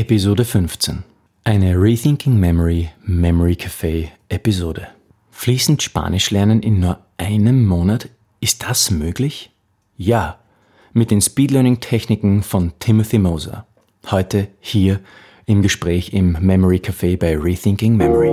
Episode 0.00 0.46
15. 0.46 1.02
Eine 1.44 1.78
Rethinking 1.78 2.40
Memory 2.40 2.88
Memory 3.04 3.52
Café 3.52 4.08
Episode. 4.30 4.88
Fließend 5.30 5.82
Spanisch 5.82 6.30
lernen 6.30 6.62
in 6.62 6.80
nur 6.80 7.00
einem 7.18 7.66
Monat? 7.66 8.08
Ist 8.40 8.62
das 8.62 8.90
möglich? 8.90 9.50
Ja, 9.98 10.38
mit 10.94 11.10
den 11.10 11.20
Speed 11.20 11.50
Learning 11.50 11.80
Techniken 11.80 12.42
von 12.42 12.72
Timothy 12.78 13.18
Moser. 13.18 13.66
Heute 14.10 14.48
hier 14.60 15.00
im 15.44 15.60
Gespräch 15.60 16.14
im 16.14 16.32
Memory 16.40 16.78
Café 16.78 17.18
bei 17.18 17.36
Rethinking 17.36 17.94
Memory. 17.94 18.32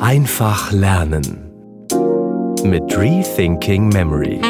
Einfach 0.00 0.72
lernen 0.72 1.52
mit 2.64 2.82
Rethinking 2.98 3.90
Memory. 3.90 4.40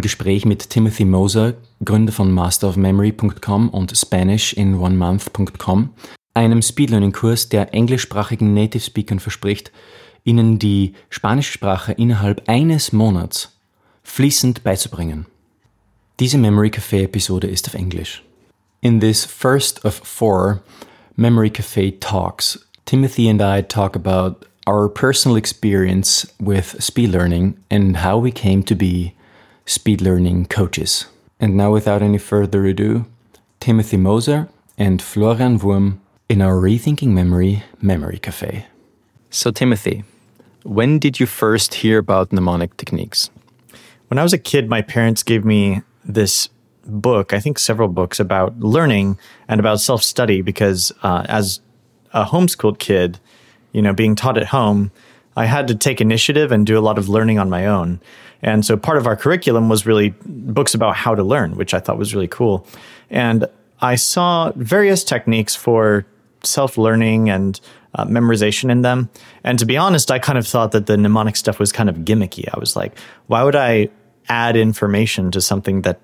Gespräch 0.00 0.44
mit 0.44 0.70
Timothy 0.70 1.04
Moser, 1.04 1.54
Gründer 1.84 2.12
von 2.12 2.30
masterofmemory.com 2.32 3.68
und 3.68 3.96
SpanishInOneMonth.com, 3.96 5.90
einem 6.34 6.62
Speedlearning-Kurs, 6.62 7.48
der 7.48 7.74
englischsprachigen 7.74 8.54
Native 8.54 8.82
Speakern 8.82 9.20
verspricht, 9.20 9.72
ihnen 10.24 10.58
die 10.58 10.94
spanische 11.08 11.52
Sprache 11.52 11.92
innerhalb 11.92 12.48
eines 12.48 12.92
Monats 12.92 13.58
fließend 14.02 14.62
beizubringen. 14.62 15.26
Diese 16.18 16.38
Memory 16.38 16.68
Café 16.68 17.04
Episode 17.04 17.46
ist 17.46 17.68
auf 17.68 17.74
Englisch. 17.74 18.22
In 18.82 19.00
this 19.00 19.24
first 19.24 19.84
of 19.84 20.00
four 20.04 20.62
Memory 21.16 21.48
Café 21.48 21.98
talks, 22.00 22.66
Timothy 22.86 23.28
and 23.28 23.40
I 23.42 23.62
talk 23.62 23.94
about 23.94 24.46
our 24.66 24.88
personal 24.88 25.36
experience 25.36 26.26
with 26.38 26.76
speed 26.82 27.10
learning 27.10 27.56
and 27.70 28.04
how 28.04 28.18
we 28.22 28.30
came 28.30 28.62
to 28.64 28.74
be 28.74 29.14
speed 29.70 30.00
learning 30.00 30.46
coaches. 30.46 31.06
And 31.38 31.56
now, 31.56 31.72
without 31.72 32.02
any 32.02 32.18
further 32.18 32.66
ado, 32.66 33.06
Timothy 33.60 33.96
Moser 33.96 34.48
and 34.76 35.00
Florian 35.00 35.58
Wurm 35.60 36.00
in 36.28 36.42
our 36.42 36.54
Rethinking 36.54 37.08
Memory 37.08 37.62
Memory 37.80 38.18
Cafe. 38.18 38.66
So, 39.30 39.52
Timothy, 39.52 40.02
when 40.64 40.98
did 40.98 41.20
you 41.20 41.26
first 41.26 41.74
hear 41.74 41.98
about 41.98 42.32
mnemonic 42.32 42.76
techniques? 42.76 43.30
When 44.08 44.18
I 44.18 44.24
was 44.24 44.32
a 44.32 44.38
kid, 44.38 44.68
my 44.68 44.82
parents 44.82 45.22
gave 45.22 45.44
me 45.44 45.82
this 46.04 46.48
book, 46.84 47.32
I 47.32 47.38
think 47.38 47.58
several 47.60 47.88
books 47.88 48.18
about 48.18 48.58
learning 48.58 49.18
and 49.46 49.60
about 49.60 49.80
self 49.80 50.02
study 50.02 50.42
because 50.42 50.90
uh, 51.04 51.24
as 51.28 51.60
a 52.12 52.24
homeschooled 52.24 52.80
kid, 52.80 53.20
you 53.72 53.82
know, 53.82 53.92
being 53.92 54.16
taught 54.16 54.36
at 54.36 54.48
home, 54.48 54.90
I 55.36 55.46
had 55.46 55.68
to 55.68 55.76
take 55.76 56.00
initiative 56.00 56.50
and 56.50 56.66
do 56.66 56.76
a 56.76 56.82
lot 56.82 56.98
of 56.98 57.08
learning 57.08 57.38
on 57.38 57.48
my 57.48 57.66
own. 57.66 58.00
And 58.42 58.64
so 58.64 58.76
part 58.76 58.96
of 58.96 59.06
our 59.06 59.16
curriculum 59.16 59.68
was 59.68 59.86
really 59.86 60.14
books 60.24 60.74
about 60.74 60.96
how 60.96 61.14
to 61.14 61.22
learn, 61.22 61.56
which 61.56 61.74
I 61.74 61.80
thought 61.80 61.98
was 61.98 62.14
really 62.14 62.28
cool. 62.28 62.66
And 63.10 63.46
I 63.80 63.96
saw 63.96 64.52
various 64.56 65.04
techniques 65.04 65.54
for 65.54 66.06
self 66.42 66.78
learning 66.78 67.28
and 67.30 67.60
uh, 67.94 68.04
memorization 68.04 68.70
in 68.70 68.82
them. 68.82 69.10
And 69.44 69.58
to 69.58 69.66
be 69.66 69.76
honest, 69.76 70.10
I 70.10 70.18
kind 70.18 70.38
of 70.38 70.46
thought 70.46 70.72
that 70.72 70.86
the 70.86 70.96
mnemonic 70.96 71.36
stuff 71.36 71.58
was 71.58 71.72
kind 71.72 71.88
of 71.88 71.96
gimmicky. 71.96 72.48
I 72.52 72.58
was 72.58 72.76
like, 72.76 72.98
why 73.26 73.42
would 73.42 73.56
I 73.56 73.88
add 74.28 74.56
information 74.56 75.30
to 75.32 75.40
something 75.40 75.82
that 75.82 76.00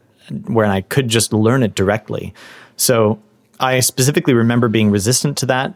where 0.46 0.66
I 0.66 0.80
could 0.80 1.08
just 1.08 1.32
learn 1.32 1.62
it 1.62 1.74
directly? 1.74 2.34
So 2.76 3.20
I 3.60 3.80
specifically 3.80 4.34
remember 4.34 4.68
being 4.68 4.90
resistant 4.90 5.38
to 5.38 5.46
that 5.46 5.74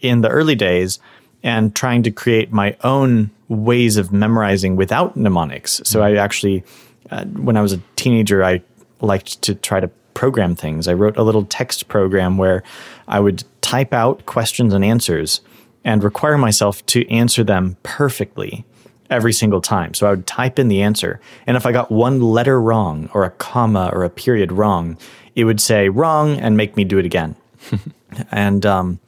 in 0.00 0.22
the 0.22 0.28
early 0.28 0.54
days 0.54 0.98
and 1.42 1.74
trying 1.74 2.02
to 2.02 2.10
create 2.10 2.52
my 2.52 2.76
own 2.84 3.30
ways 3.48 3.96
of 3.96 4.12
memorizing 4.12 4.76
without 4.76 5.16
mnemonics. 5.16 5.80
So 5.84 6.02
I 6.02 6.14
actually, 6.16 6.62
uh, 7.10 7.24
when 7.24 7.56
I 7.56 7.62
was 7.62 7.72
a 7.72 7.80
teenager, 7.96 8.44
I 8.44 8.62
liked 9.00 9.42
to 9.42 9.54
try 9.54 9.80
to 9.80 9.88
program 10.14 10.54
things. 10.54 10.86
I 10.86 10.92
wrote 10.92 11.16
a 11.16 11.22
little 11.22 11.44
text 11.44 11.88
program 11.88 12.36
where 12.36 12.62
I 13.08 13.20
would 13.20 13.44
type 13.60 13.92
out 13.92 14.26
questions 14.26 14.74
and 14.74 14.84
answers 14.84 15.40
and 15.84 16.04
require 16.04 16.36
myself 16.36 16.84
to 16.86 17.08
answer 17.08 17.42
them 17.42 17.76
perfectly 17.82 18.64
every 19.08 19.32
single 19.32 19.60
time. 19.60 19.94
So 19.94 20.06
I 20.06 20.10
would 20.10 20.26
type 20.26 20.58
in 20.58 20.68
the 20.68 20.82
answer. 20.82 21.20
And 21.46 21.56
if 21.56 21.66
I 21.66 21.72
got 21.72 21.90
one 21.90 22.20
letter 22.20 22.60
wrong 22.60 23.10
or 23.12 23.24
a 23.24 23.30
comma 23.30 23.90
or 23.92 24.04
a 24.04 24.10
period 24.10 24.52
wrong, 24.52 24.96
it 25.34 25.44
would 25.44 25.60
say 25.60 25.88
wrong 25.88 26.38
and 26.38 26.56
make 26.56 26.76
me 26.76 26.84
do 26.84 26.98
it 26.98 27.06
again. 27.06 27.34
and 28.30 28.64
um, 28.64 29.00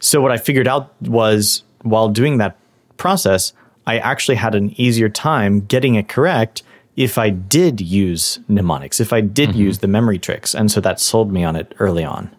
so 0.00 0.20
what 0.20 0.32
I 0.32 0.36
figured 0.36 0.68
out 0.68 0.92
was 1.02 1.62
while 1.82 2.08
doing 2.08 2.38
that 2.38 2.56
process, 2.96 3.52
I 3.86 3.98
actually 3.98 4.36
had 4.36 4.54
an 4.54 4.78
easier 4.80 5.08
time 5.08 5.60
getting 5.60 5.94
it 5.94 6.08
correct 6.08 6.62
if 6.96 7.18
I 7.18 7.30
did 7.30 7.80
use 7.80 8.38
mnemonics, 8.48 9.00
if 9.00 9.12
I 9.12 9.20
did 9.20 9.50
mm-hmm. 9.50 9.58
use 9.58 9.78
the 9.78 9.88
memory 9.88 10.18
tricks. 10.18 10.54
And 10.54 10.70
so 10.70 10.80
that 10.80 10.98
sold 10.98 11.30
me 11.30 11.44
on 11.44 11.54
it 11.54 11.74
early 11.78 12.04
on. 12.04 12.34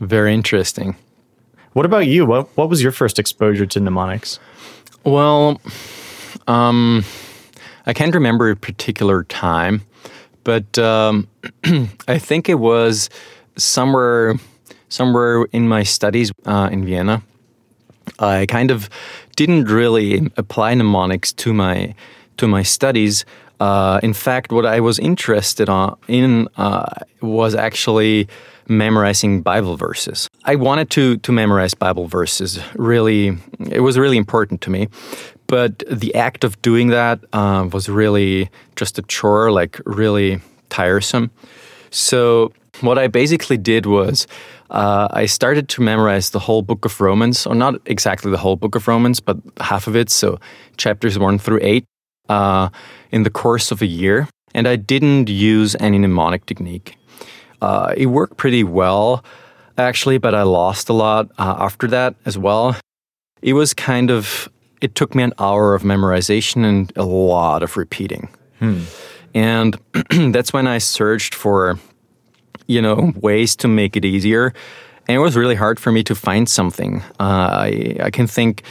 Very 0.00 0.32
interesting. 0.32 0.96
What 1.74 1.86
about 1.86 2.06
you? 2.06 2.26
What, 2.26 2.48
what 2.56 2.68
was 2.68 2.82
your 2.82 2.90
first 2.90 3.18
exposure 3.18 3.66
to 3.66 3.80
mnemonics? 3.80 4.40
Well, 5.04 5.60
um, 6.48 7.04
I 7.86 7.92
can't 7.92 8.14
remember 8.14 8.50
a 8.50 8.56
particular 8.56 9.24
time, 9.24 9.82
but 10.42 10.78
um, 10.78 11.28
I 12.08 12.18
think 12.18 12.48
it 12.48 12.58
was 12.58 13.10
somewhere 13.56 14.34
somewhere 14.90 15.46
in 15.52 15.66
my 15.66 15.82
studies 15.82 16.30
uh, 16.44 16.68
in 16.70 16.84
Vienna. 16.84 17.22
I 18.18 18.44
kind 18.46 18.70
of 18.70 18.90
didn't 19.36 19.64
really 19.64 20.30
apply 20.36 20.74
mnemonics 20.74 21.32
to 21.32 21.54
my 21.54 21.94
to 22.36 22.46
my 22.46 22.62
studies. 22.62 23.24
Uh, 23.60 24.00
in 24.02 24.14
fact, 24.14 24.52
what 24.52 24.64
I 24.64 24.80
was 24.80 24.98
interested 24.98 25.68
on, 25.68 25.96
in 26.08 26.48
uh, 26.56 26.86
was 27.20 27.54
actually 27.54 28.28
memorizing 28.68 29.42
Bible 29.42 29.76
verses. 29.76 30.28
I 30.44 30.56
wanted 30.56 30.90
to 30.90 31.18
to 31.18 31.32
memorize 31.32 31.74
Bible 31.74 32.06
verses. 32.06 32.58
Really, 32.74 33.38
it 33.70 33.80
was 33.80 33.96
really 33.98 34.16
important 34.16 34.60
to 34.62 34.70
me. 34.70 34.88
But 35.46 35.82
the 35.90 36.14
act 36.14 36.44
of 36.44 36.60
doing 36.62 36.90
that 36.90 37.18
uh, 37.32 37.68
was 37.72 37.88
really 37.88 38.48
just 38.76 38.98
a 38.98 39.02
chore, 39.02 39.50
like 39.50 39.80
really 39.84 40.40
tiresome. 40.68 41.30
So 41.90 42.52
what 42.82 42.98
I 42.98 43.08
basically 43.08 43.56
did 43.56 43.86
was 43.86 44.26
uh, 44.70 45.08
I 45.10 45.26
started 45.26 45.68
to 45.70 45.82
memorize 45.82 46.30
the 46.30 46.38
whole 46.38 46.62
book 46.62 46.84
of 46.84 47.00
Romans, 47.00 47.46
or 47.46 47.54
not 47.54 47.74
exactly 47.86 48.30
the 48.30 48.38
whole 48.38 48.56
book 48.56 48.74
of 48.74 48.88
Romans, 48.88 49.20
but 49.20 49.36
half 49.60 49.86
of 49.86 49.96
it, 49.96 50.10
so 50.10 50.38
chapters 50.76 51.18
one 51.18 51.38
through 51.38 51.60
eight, 51.62 51.84
uh, 52.28 52.68
in 53.10 53.24
the 53.24 53.30
course 53.30 53.70
of 53.70 53.82
a 53.82 53.86
year. 53.86 54.28
And 54.54 54.66
I 54.66 54.76
didn't 54.76 55.28
use 55.28 55.76
any 55.80 55.98
mnemonic 55.98 56.46
technique. 56.46 56.96
Uh, 57.60 57.94
it 57.96 58.06
worked 58.06 58.36
pretty 58.36 58.64
well, 58.64 59.24
actually, 59.76 60.18
but 60.18 60.34
I 60.34 60.42
lost 60.42 60.88
a 60.88 60.92
lot 60.92 61.30
uh, 61.38 61.56
after 61.58 61.86
that 61.88 62.14
as 62.24 62.38
well. 62.38 62.76
It 63.42 63.52
was 63.52 63.74
kind 63.74 64.10
of, 64.10 64.48
it 64.80 64.94
took 64.94 65.14
me 65.14 65.22
an 65.22 65.32
hour 65.38 65.74
of 65.74 65.82
memorization 65.82 66.64
and 66.64 66.92
a 66.96 67.04
lot 67.04 67.62
of 67.62 67.76
repeating. 67.76 68.28
Hmm. 68.58 68.82
And 69.34 69.78
that's 70.32 70.52
when 70.52 70.66
I 70.66 70.78
searched 70.78 71.34
for 71.34 71.78
you 72.70 72.80
know, 72.80 73.12
ways 73.16 73.56
to 73.56 73.68
make 73.68 73.96
it 73.96 74.04
easier. 74.04 74.54
And 75.08 75.16
it 75.16 75.20
was 75.20 75.36
really 75.36 75.56
hard 75.56 75.80
for 75.80 75.90
me 75.90 76.02
to 76.04 76.14
find 76.14 76.48
something. 76.48 77.02
Uh, 77.18 77.66
I, 77.66 77.96
I 78.04 78.10
can 78.10 78.26
think, 78.28 78.62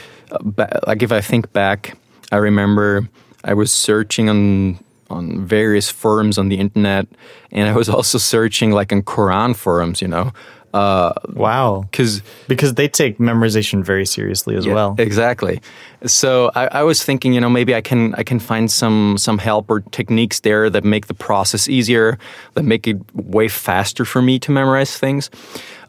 like 0.88 1.04
if 1.04 1.12
I 1.12 1.22
think 1.22 1.52
back, 1.52 1.98
I 2.32 2.38
remember 2.38 3.10
I 3.44 3.54
was 3.54 3.72
searching 3.72 4.30
on 4.30 4.80
on 5.10 5.44
various 5.48 5.90
forums 5.90 6.38
on 6.38 6.50
the 6.50 6.60
internet, 6.60 7.08
and 7.52 7.68
I 7.68 7.74
was 7.74 7.90
also 7.90 8.20
searching 8.20 8.72
like 8.72 8.94
on 8.94 9.02
Quran 9.02 9.56
forums, 9.56 10.02
you 10.02 10.08
know, 10.08 10.32
uh, 10.74 11.14
wow. 11.34 11.82
Because 11.90 12.22
because 12.48 12.76
they 12.76 12.88
take 12.88 13.18
memorization 13.18 13.84
very 13.84 14.06
seriously 14.06 14.56
as 14.56 14.66
yeah, 14.66 14.74
well. 14.74 14.96
Exactly. 14.98 15.62
So 16.06 16.52
I, 16.56 16.68
I, 16.68 16.84
was 16.84 17.04
thinking, 17.04 17.34
you 17.34 17.42
know, 17.42 17.50
maybe 17.50 17.76
I 17.76 17.82
can 17.82 18.14
I 18.16 18.24
can 18.24 18.40
find 18.40 18.70
some 18.72 19.18
some 19.18 19.38
help 19.40 19.70
or 19.70 19.82
techniques 19.82 20.42
there 20.42 20.70
that 20.70 20.84
make 20.84 21.08
the 21.08 21.14
process 21.14 21.68
easier, 21.68 22.18
that 22.54 22.64
make 22.64 22.88
it 22.88 22.98
way 23.16 23.48
faster 23.48 24.06
for 24.06 24.22
me 24.22 24.40
to 24.40 24.52
memorize 24.52 24.98
things. 24.98 25.30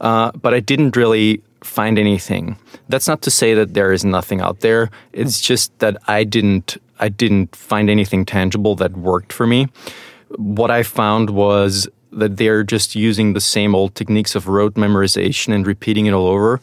Uh, 0.00 0.32
but 0.32 0.54
I 0.54 0.60
didn't 0.60 0.96
really 0.96 1.42
find 1.62 1.98
anything. 1.98 2.56
That's 2.88 3.06
not 3.06 3.22
to 3.22 3.30
say 3.30 3.54
that 3.54 3.74
there 3.74 3.92
is 3.92 4.04
nothing 4.04 4.40
out 4.40 4.60
there. 4.60 4.90
It's 5.12 5.40
just 5.40 5.78
that 5.80 5.96
I 6.08 6.24
didn't 6.24 6.78
I 6.98 7.08
didn't 7.08 7.54
find 7.54 7.90
anything 7.90 8.24
tangible 8.24 8.76
that 8.76 8.96
worked 8.96 9.32
for 9.32 9.46
me. 9.46 9.68
What 10.36 10.70
I 10.70 10.82
found 10.84 11.30
was 11.30 11.88
that 12.12 12.36
they're 12.36 12.64
just 12.64 12.94
using 12.94 13.32
the 13.32 13.40
same 13.40 13.74
old 13.74 13.94
techniques 13.94 14.34
of 14.34 14.48
rote 14.48 14.74
memorization 14.74 15.54
and 15.54 15.66
repeating 15.66 16.06
it 16.06 16.12
all 16.12 16.26
over. 16.26 16.60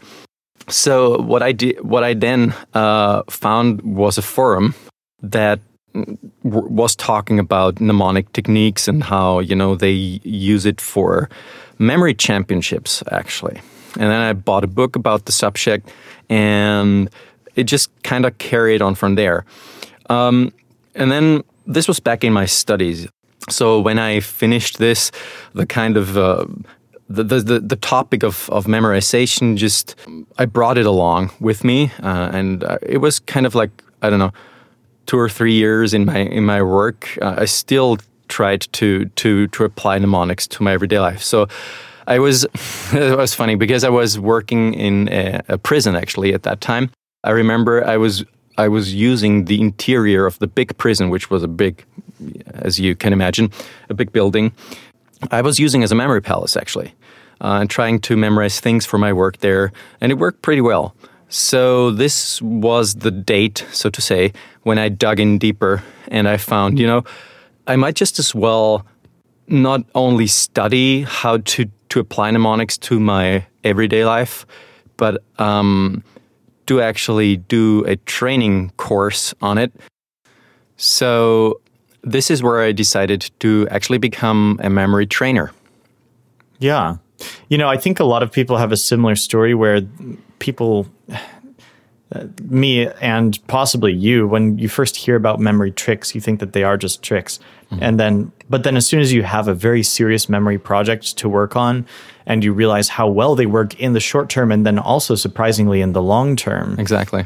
So 0.69 1.21
what 1.21 1.41
I 1.41 1.53
did, 1.53 1.81
what 1.81 2.03
I 2.03 2.13
then 2.13 2.53
uh, 2.73 3.23
found 3.29 3.81
was 3.81 4.17
a 4.17 4.21
forum 4.21 4.75
that 5.21 5.59
was 6.43 6.95
talking 6.95 7.39
about 7.39 7.79
mnemonic 7.79 8.31
techniques 8.33 8.87
and 8.87 9.03
how 9.03 9.39
you 9.39 9.55
know 9.55 9.75
they 9.75 9.91
use 9.91 10.65
it 10.65 10.79
for 10.79 11.29
memory 11.79 12.13
championships 12.13 13.01
actually. 13.11 13.59
And 13.95 14.03
then 14.03 14.21
I 14.21 14.33
bought 14.33 14.63
a 14.63 14.67
book 14.67 14.95
about 14.95 15.25
the 15.25 15.31
subject 15.31 15.89
and 16.29 17.09
it 17.55 17.63
just 17.63 17.89
kind 18.03 18.25
of 18.25 18.37
carried 18.37 18.81
on 18.81 18.95
from 18.95 19.15
there. 19.15 19.45
Um, 20.09 20.53
and 20.93 21.11
then 21.11 21.43
this 21.65 21.87
was 21.87 21.99
back 21.99 22.23
in 22.23 22.31
my 22.33 22.45
studies. 22.45 23.07
So 23.49 23.79
when 23.79 23.99
I 23.99 24.19
finished 24.19 24.77
this, 24.77 25.11
the 25.53 25.65
kind 25.65 25.97
of 25.97 26.17
uh, 26.17 26.45
the, 27.09 27.23
the, 27.23 27.59
the 27.59 27.75
topic 27.75 28.23
of, 28.23 28.49
of 28.49 28.65
memorization 28.65 29.55
just 29.55 29.95
I 30.37 30.45
brought 30.45 30.77
it 30.77 30.85
along 30.85 31.31
with 31.39 31.63
me, 31.63 31.91
uh, 32.03 32.29
and 32.33 32.63
uh, 32.63 32.77
it 32.81 32.97
was 32.97 33.19
kind 33.19 33.45
of 33.45 33.55
like 33.55 33.71
I 34.01 34.09
don't 34.09 34.19
know, 34.19 34.33
two 35.05 35.17
or 35.17 35.29
three 35.29 35.53
years 35.53 35.93
in 35.93 36.05
my 36.05 36.19
in 36.19 36.45
my 36.45 36.61
work. 36.61 37.17
Uh, 37.21 37.35
I 37.37 37.45
still 37.45 37.97
tried 38.27 38.61
to 38.73 39.05
to 39.05 39.47
to 39.47 39.63
apply 39.63 39.97
mnemonics 39.99 40.47
to 40.47 40.63
my 40.63 40.73
everyday 40.73 40.99
life. 40.99 41.23
So 41.23 41.47
I 42.07 42.19
was 42.19 42.43
it 42.93 43.17
was 43.17 43.33
funny 43.33 43.55
because 43.55 43.83
I 43.83 43.89
was 43.89 44.19
working 44.19 44.73
in 44.73 45.09
a, 45.09 45.41
a 45.47 45.57
prison 45.57 45.95
actually 45.95 46.33
at 46.33 46.43
that 46.43 46.61
time. 46.61 46.91
I 47.23 47.31
remember 47.31 47.85
I 47.85 47.97
was 47.97 48.23
I 48.57 48.67
was 48.67 48.93
using 48.93 49.45
the 49.45 49.61
interior 49.61 50.25
of 50.25 50.39
the 50.39 50.47
big 50.47 50.77
prison, 50.77 51.09
which 51.09 51.29
was 51.29 51.43
a 51.43 51.47
big, 51.47 51.83
as 52.53 52.79
you 52.79 52.95
can 52.95 53.13
imagine, 53.13 53.51
a 53.89 53.93
big 53.93 54.11
building. 54.11 54.51
I 55.31 55.41
was 55.41 55.59
using 55.59 55.83
as 55.83 55.91
a 55.91 55.95
memory 55.95 56.21
palace 56.21 56.57
actually, 56.57 56.93
uh, 57.41 57.59
and 57.61 57.69
trying 57.69 57.99
to 58.01 58.15
memorize 58.15 58.59
things 58.59 58.85
for 58.85 58.97
my 58.97 59.13
work 59.13 59.37
there, 59.37 59.71
and 60.01 60.11
it 60.11 60.15
worked 60.15 60.41
pretty 60.41 60.61
well. 60.61 60.95
So 61.29 61.91
this 61.91 62.41
was 62.41 62.95
the 62.95 63.11
date, 63.11 63.65
so 63.71 63.89
to 63.89 64.01
say, 64.01 64.33
when 64.63 64.77
I 64.77 64.89
dug 64.89 65.19
in 65.19 65.37
deeper 65.37 65.83
and 66.07 66.27
I 66.27 66.37
found, 66.37 66.79
you 66.79 66.87
know, 66.87 67.03
I 67.67 67.75
might 67.75 67.95
just 67.95 68.17
as 68.17 68.33
well 68.33 68.85
not 69.47 69.83
only 69.93 70.27
study 70.27 71.03
how 71.03 71.37
to 71.37 71.65
to 71.89 71.99
apply 71.99 72.31
mnemonics 72.31 72.77
to 72.77 72.99
my 72.99 73.45
everyday 73.63 74.03
life, 74.03 74.45
but 74.97 75.23
um, 75.39 76.03
do 76.67 76.79
actually 76.79 77.37
do 77.37 77.83
a 77.85 77.95
training 77.95 78.71
course 78.77 79.33
on 79.41 79.57
it. 79.57 79.73
So 80.75 81.59
this 82.03 82.29
is 82.29 82.43
where 82.43 82.61
I 82.61 82.71
decided 82.71 83.31
to 83.39 83.67
actually 83.71 83.97
become 83.97 84.59
a 84.61 84.69
memory 84.69 85.07
trainer. 85.07 85.51
Yeah. 86.59 86.97
You 87.49 87.57
know, 87.57 87.67
I 87.67 87.77
think 87.77 87.99
a 87.99 88.03
lot 88.03 88.21
of 88.21 88.31
people 88.31 88.57
have 88.57 88.71
a 88.71 88.77
similar 88.77 89.15
story 89.15 89.55
where 89.55 89.81
people, 90.37 90.87
me 92.41 92.87
and 93.01 93.37
possibly 93.47 93.93
you, 93.93 94.27
when 94.27 94.57
you 94.57 94.69
first 94.69 94.95
hear 94.95 95.15
about 95.15 95.39
memory 95.39 95.71
tricks, 95.71 96.15
you 96.15 96.21
think 96.21 96.39
that 96.39 96.53
they 96.53 96.63
are 96.63 96.77
just 96.77 97.03
tricks. 97.03 97.39
Mm-hmm. 97.71 97.83
And 97.83 97.99
then, 97.99 98.31
but 98.49 98.63
then 98.63 98.77
as 98.77 98.85
soon 98.85 99.01
as 99.01 99.11
you 99.11 99.23
have 99.23 99.47
a 99.47 99.53
very 99.53 99.83
serious 99.83 100.29
memory 100.29 100.57
project 100.57 101.17
to 101.17 101.27
work 101.27 101.55
on, 101.55 101.85
and 102.25 102.43
you 102.43 102.53
realize 102.53 102.89
how 102.89 103.07
well 103.07 103.35
they 103.35 103.45
work 103.45 103.79
in 103.79 103.93
the 103.93 103.99
short 103.99 104.29
term 104.29 104.51
and 104.51 104.65
then 104.65 104.79
also 104.79 105.15
surprisingly 105.15 105.81
in 105.81 105.93
the 105.93 106.01
long 106.01 106.35
term. 106.35 106.79
Exactly. 106.79 107.25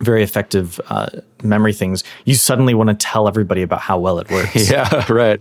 Very 0.00 0.22
effective 0.22 0.80
uh, 0.88 1.08
memory 1.42 1.72
things. 1.72 2.04
You 2.24 2.34
suddenly 2.34 2.74
want 2.74 2.88
to 2.88 2.94
tell 2.94 3.28
everybody 3.28 3.62
about 3.62 3.80
how 3.80 3.98
well 3.98 4.18
it 4.18 4.30
works. 4.30 4.70
yeah, 4.70 5.10
right. 5.12 5.40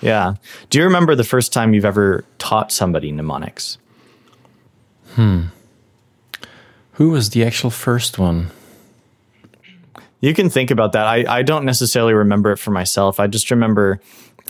Yeah. 0.00 0.34
Do 0.70 0.78
you 0.78 0.84
remember 0.84 1.14
the 1.14 1.24
first 1.24 1.52
time 1.52 1.72
you've 1.74 1.84
ever 1.84 2.24
taught 2.38 2.72
somebody 2.72 3.12
mnemonics? 3.12 3.78
Hmm. 5.14 5.44
Who 6.94 7.10
was 7.10 7.30
the 7.30 7.44
actual 7.44 7.70
first 7.70 8.18
one? 8.18 8.50
You 10.20 10.32
can 10.32 10.48
think 10.48 10.70
about 10.70 10.92
that. 10.92 11.06
I, 11.06 11.24
I 11.28 11.42
don't 11.42 11.64
necessarily 11.64 12.14
remember 12.14 12.52
it 12.52 12.56
for 12.56 12.70
myself. 12.70 13.20
I 13.20 13.26
just 13.26 13.50
remember 13.50 14.00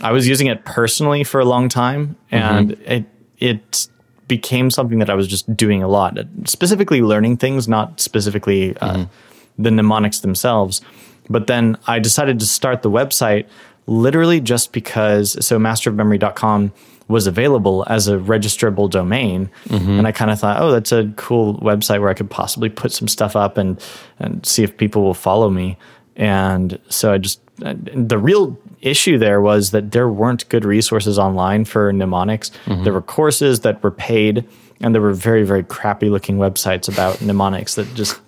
I 0.01 0.11
was 0.11 0.27
using 0.27 0.47
it 0.47 0.63
personally 0.65 1.23
for 1.23 1.39
a 1.39 1.45
long 1.45 1.69
time 1.69 2.15
and 2.31 2.71
mm-hmm. 2.71 2.91
it 2.91 3.05
it 3.39 3.87
became 4.27 4.71
something 4.71 4.99
that 4.99 5.09
I 5.09 5.15
was 5.15 5.27
just 5.27 5.55
doing 5.55 5.83
a 5.83 5.87
lot, 5.87 6.17
specifically 6.45 7.01
learning 7.01 7.37
things, 7.37 7.67
not 7.67 7.99
specifically 7.99 8.75
uh, 8.77 8.93
mm-hmm. 8.93 9.61
the 9.61 9.71
mnemonics 9.71 10.19
themselves. 10.19 10.81
But 11.29 11.47
then 11.47 11.77
I 11.87 11.99
decided 11.99 12.39
to 12.39 12.45
start 12.45 12.81
the 12.81 12.89
website 12.89 13.47
literally 13.87 14.39
just 14.39 14.71
because 14.71 15.45
so 15.45 15.59
masterofmemory.com 15.59 16.71
was 17.07 17.27
available 17.27 17.85
as 17.87 18.07
a 18.07 18.17
registrable 18.17 18.89
domain 18.89 19.49
mm-hmm. 19.65 19.91
and 19.91 20.07
i 20.07 20.11
kind 20.11 20.31
of 20.31 20.39
thought 20.39 20.61
oh 20.61 20.71
that's 20.71 20.91
a 20.91 21.11
cool 21.17 21.59
website 21.59 21.99
where 21.99 22.09
i 22.09 22.13
could 22.13 22.29
possibly 22.29 22.69
put 22.69 22.91
some 22.91 23.07
stuff 23.07 23.35
up 23.35 23.57
and 23.57 23.83
and 24.19 24.45
see 24.45 24.63
if 24.63 24.75
people 24.77 25.03
will 25.03 25.13
follow 25.13 25.49
me 25.49 25.77
and 26.15 26.79
so 26.89 27.13
i 27.13 27.17
just 27.17 27.39
the 27.57 28.17
real 28.17 28.57
issue 28.81 29.17
there 29.17 29.41
was 29.41 29.71
that 29.71 29.91
there 29.91 30.09
weren't 30.09 30.47
good 30.49 30.65
resources 30.65 31.17
online 31.17 31.65
for 31.65 31.91
mnemonics. 31.91 32.51
Mm-hmm. 32.65 32.83
There 32.83 32.93
were 32.93 33.01
courses 33.01 33.61
that 33.61 33.81
were 33.81 33.91
paid, 33.91 34.47
and 34.81 34.93
there 34.93 35.01
were 35.01 35.13
very, 35.13 35.43
very 35.43 35.63
crappy 35.63 36.09
looking 36.09 36.37
websites 36.37 36.91
about 36.91 37.21
mnemonics 37.21 37.75
that 37.75 37.93
just 37.95 38.19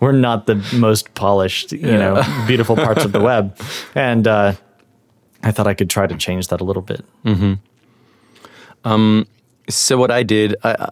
were 0.00 0.12
not 0.12 0.46
the 0.46 0.54
most 0.74 1.12
polished, 1.14 1.72
you 1.72 1.80
yeah. 1.80 1.98
know, 1.98 2.44
beautiful 2.46 2.76
parts 2.76 3.04
of 3.04 3.12
the 3.12 3.20
web. 3.32 3.58
And 3.94 4.26
uh, 4.26 4.54
I 5.42 5.50
thought 5.50 5.66
I 5.66 5.74
could 5.74 5.90
try 5.90 6.06
to 6.06 6.16
change 6.16 6.48
that 6.48 6.60
a 6.60 6.64
little 6.64 6.82
bit. 6.82 7.04
Mm-hmm. 7.24 7.54
Um, 8.84 9.26
so 9.68 9.98
what 9.98 10.10
I 10.10 10.22
did 10.22 10.56
I, 10.64 10.88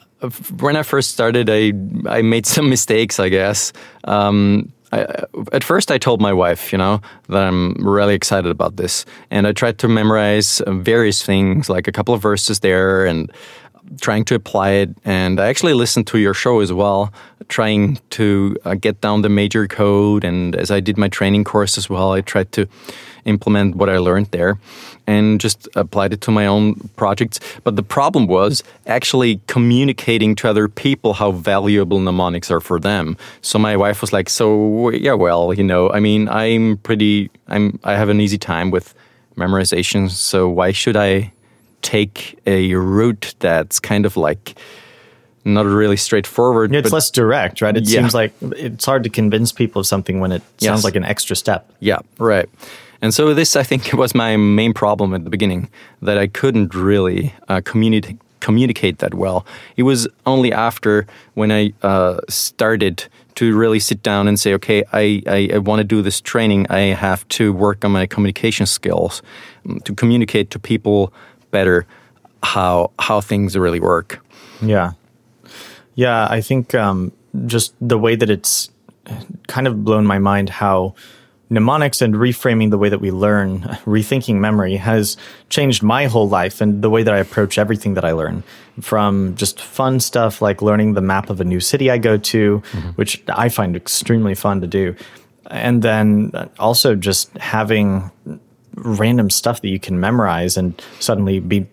when 0.59 0.77
I 0.77 0.83
first 0.83 1.11
started, 1.13 1.49
I 1.51 1.73
I 2.09 2.23
made 2.23 2.47
some 2.47 2.69
mistakes, 2.77 3.21
I 3.21 3.29
guess. 3.29 3.73
Um, 4.05 4.73
I, 4.93 5.25
at 5.53 5.65
first, 5.65 5.91
I 5.91 5.99
told 5.99 6.21
my 6.21 6.33
wife, 6.33 6.71
you 6.73 6.79
know, 6.79 7.01
that 7.29 7.43
I'm 7.43 7.75
really 7.75 8.15
excited 8.15 8.51
about 8.51 8.77
this, 8.77 9.05
and 9.31 9.47
I 9.47 9.53
tried 9.53 9.79
to 9.79 9.89
memorize 9.89 10.63
various 10.67 11.25
things, 11.25 11.69
like 11.69 11.89
a 11.89 11.93
couple 11.93 12.15
of 12.15 12.23
verses 12.23 12.61
there, 12.61 13.05
and 13.05 13.31
trying 14.01 14.25
to 14.27 14.35
apply 14.35 14.71
it. 14.71 14.91
And 15.05 15.41
I 15.41 15.47
actually 15.49 15.75
listened 15.75 16.07
to 16.09 16.19
your 16.19 16.35
show 16.35 16.61
as 16.61 16.73
well, 16.73 17.13
trying 17.49 17.99
to 18.11 18.57
uh, 18.65 18.75
get 18.75 19.01
down 19.01 19.23
the 19.23 19.29
major 19.29 19.67
code. 19.67 20.25
And 20.25 20.55
as 20.57 20.71
I 20.71 20.81
did 20.81 20.97
my 20.97 21.09
training 21.09 21.45
course 21.45 21.79
as 21.79 21.89
well, 21.89 22.13
I 22.13 22.21
tried 22.21 22.53
to 22.53 22.67
implement 23.25 23.75
what 23.75 23.89
I 23.89 23.99
learned 23.99 24.29
there 24.31 24.59
and 25.07 25.41
just 25.41 25.69
applied 25.75 26.13
it 26.13 26.21
to 26.23 26.31
my 26.31 26.47
own 26.47 26.75
projects. 26.97 27.41
But 27.65 27.77
the 27.77 27.83
problem 27.83 28.27
was 28.27 28.63
actually 28.87 29.41
communicating 29.47 30.35
to 30.37 30.49
other 30.49 30.69
people 30.69 31.15
how 31.15 31.33
valuable 31.33 31.99
mnemonics 31.99 32.51
are 32.51 32.61
for 32.61 32.79
them. 32.81 33.17
So 33.41 33.59
my 33.59 33.77
wife 33.77 34.01
was 34.01 34.13
like, 34.13 34.29
"So 34.29 34.91
yeah, 34.91 35.15
well, 35.15 35.53
you 35.53 35.65
know, 35.65 35.91
I 35.91 36.01
mean, 36.01 36.29
I'm 36.29 36.79
pretty, 36.79 37.31
I'm, 37.49 37.79
I 37.85 37.95
have 37.97 38.09
an 38.09 38.21
easy 38.21 38.39
time 38.39 38.71
with 38.71 38.95
memorization. 39.37 40.11
So 40.11 40.49
why 40.49 40.73
should 40.73 40.97
I 40.97 41.33
take 41.87 42.39
a 42.47 42.75
route 42.75 43.35
that's 43.39 43.81
kind 43.81 44.07
of 44.07 44.17
like." 44.17 44.59
not 45.49 45.65
really 45.65 45.97
straightforward. 45.97 46.75
It's 46.75 46.91
less 46.91 47.09
direct, 47.09 47.61
right? 47.61 47.77
It 47.77 47.85
yeah. 47.85 48.01
seems 48.01 48.15
like 48.15 48.33
it's 48.41 48.85
hard 48.85 49.05
to 49.05 49.09
convince 49.09 49.53
people 49.53 49.79
of 49.79 49.87
something 49.87 50.19
when 50.19 50.33
it 50.33 50.43
sounds 50.59 50.83
like 50.83 50.97
an 50.97 51.05
extra 51.05 51.37
step. 51.37 51.71
Yeah, 51.79 52.01
right. 52.19 52.49
And 53.01 53.15
so 53.15 53.33
this, 53.33 53.55
I 53.55 53.63
think, 53.63 53.93
was 53.93 54.13
my 54.13 54.37
main 54.37 54.75
problem 54.75 55.15
at 55.15 55.23
the 55.23 55.31
beginning 55.31 55.71
that 56.03 56.19
I 56.19 56.27
couldn't 56.27 56.75
really 56.75 57.33
uh, 57.49 57.61
communicate 57.65 58.19
communicate 58.41 58.99
that 58.99 59.15
well. 59.15 59.47
It 59.77 59.83
was 59.85 60.07
only 60.25 60.53
after 60.53 61.07
when 61.35 61.51
I 61.51 61.73
uh, 61.83 62.21
started 62.29 63.05
to 63.37 63.57
really 63.57 63.81
sit 63.81 64.03
down 64.03 64.29
and 64.29 64.39
say, 64.39 64.55
okay, 64.55 64.85
I, 64.93 65.23
I, 65.27 65.51
I 65.55 65.59
want 65.59 65.81
to 65.81 65.85
do 65.85 66.01
this 66.01 66.21
training. 66.21 66.67
I 66.71 66.95
have 66.95 67.27
to 67.29 67.53
work 67.53 67.85
on 67.85 67.93
my 67.93 68.07
communication 68.07 68.67
skills 68.67 69.23
um, 69.69 69.81
to 69.81 69.95
communicate 69.95 70.51
to 70.51 70.59
people 70.59 71.13
better 71.51 71.87
how 72.43 72.91
how 72.99 73.21
things 73.21 73.57
really 73.57 73.81
work. 73.81 74.25
Yeah, 74.63 74.93
yeah. 75.95 76.27
I 76.31 76.41
think 76.41 76.75
um, 76.75 77.13
just 77.47 77.75
the 77.81 77.99
way 77.99 78.17
that 78.17 78.31
it's 78.31 78.71
kind 79.47 79.67
of 79.67 79.85
blown 79.85 80.07
my 80.07 80.19
mind 80.19 80.49
how 80.49 80.95
mnemonics 81.49 82.03
and 82.03 82.15
reframing 82.15 82.71
the 82.71 82.79
way 82.79 82.89
that 82.89 83.01
we 83.01 83.11
learn, 83.11 83.61
rethinking 83.85 84.37
memory 84.37 84.77
has 84.77 85.17
changed 85.49 85.83
my 85.83 86.07
whole 86.07 86.29
life 86.29 86.61
and 86.61 86.83
the 86.83 86.91
way 86.91 87.03
that 87.03 87.15
I 87.15 87.19
approach 87.19 87.59
everything 87.59 87.95
that 87.95 88.05
I 88.05 88.13
learn. 88.13 88.43
From 88.81 89.35
just 89.37 89.61
fun 89.61 90.01
stuff 90.01 90.43
like 90.43 90.61
learning 90.61 90.95
the 90.95 91.01
map 91.01 91.31
of 91.31 91.41
a 91.41 91.45
new 91.45 91.61
city 91.61 91.91
I 91.91 91.99
go 91.99 92.17
to, 92.17 92.61
mm-hmm. 92.61 92.89
which 92.91 93.23
I 93.29 93.49
find 93.49 93.77
extremely 93.77 94.35
fun 94.35 94.61
to 94.61 94.67
do. 94.67 94.95
And 95.51 95.83
then 95.83 96.33
also 96.59 96.97
just 96.97 97.37
having 97.39 98.11
random 98.77 99.31
stuff 99.31 99.63
that 99.63 99.69
you 99.69 99.81
can 99.81 99.99
memorize 100.01 100.57
and 100.57 100.81
suddenly 101.01 101.41
be 101.41 101.67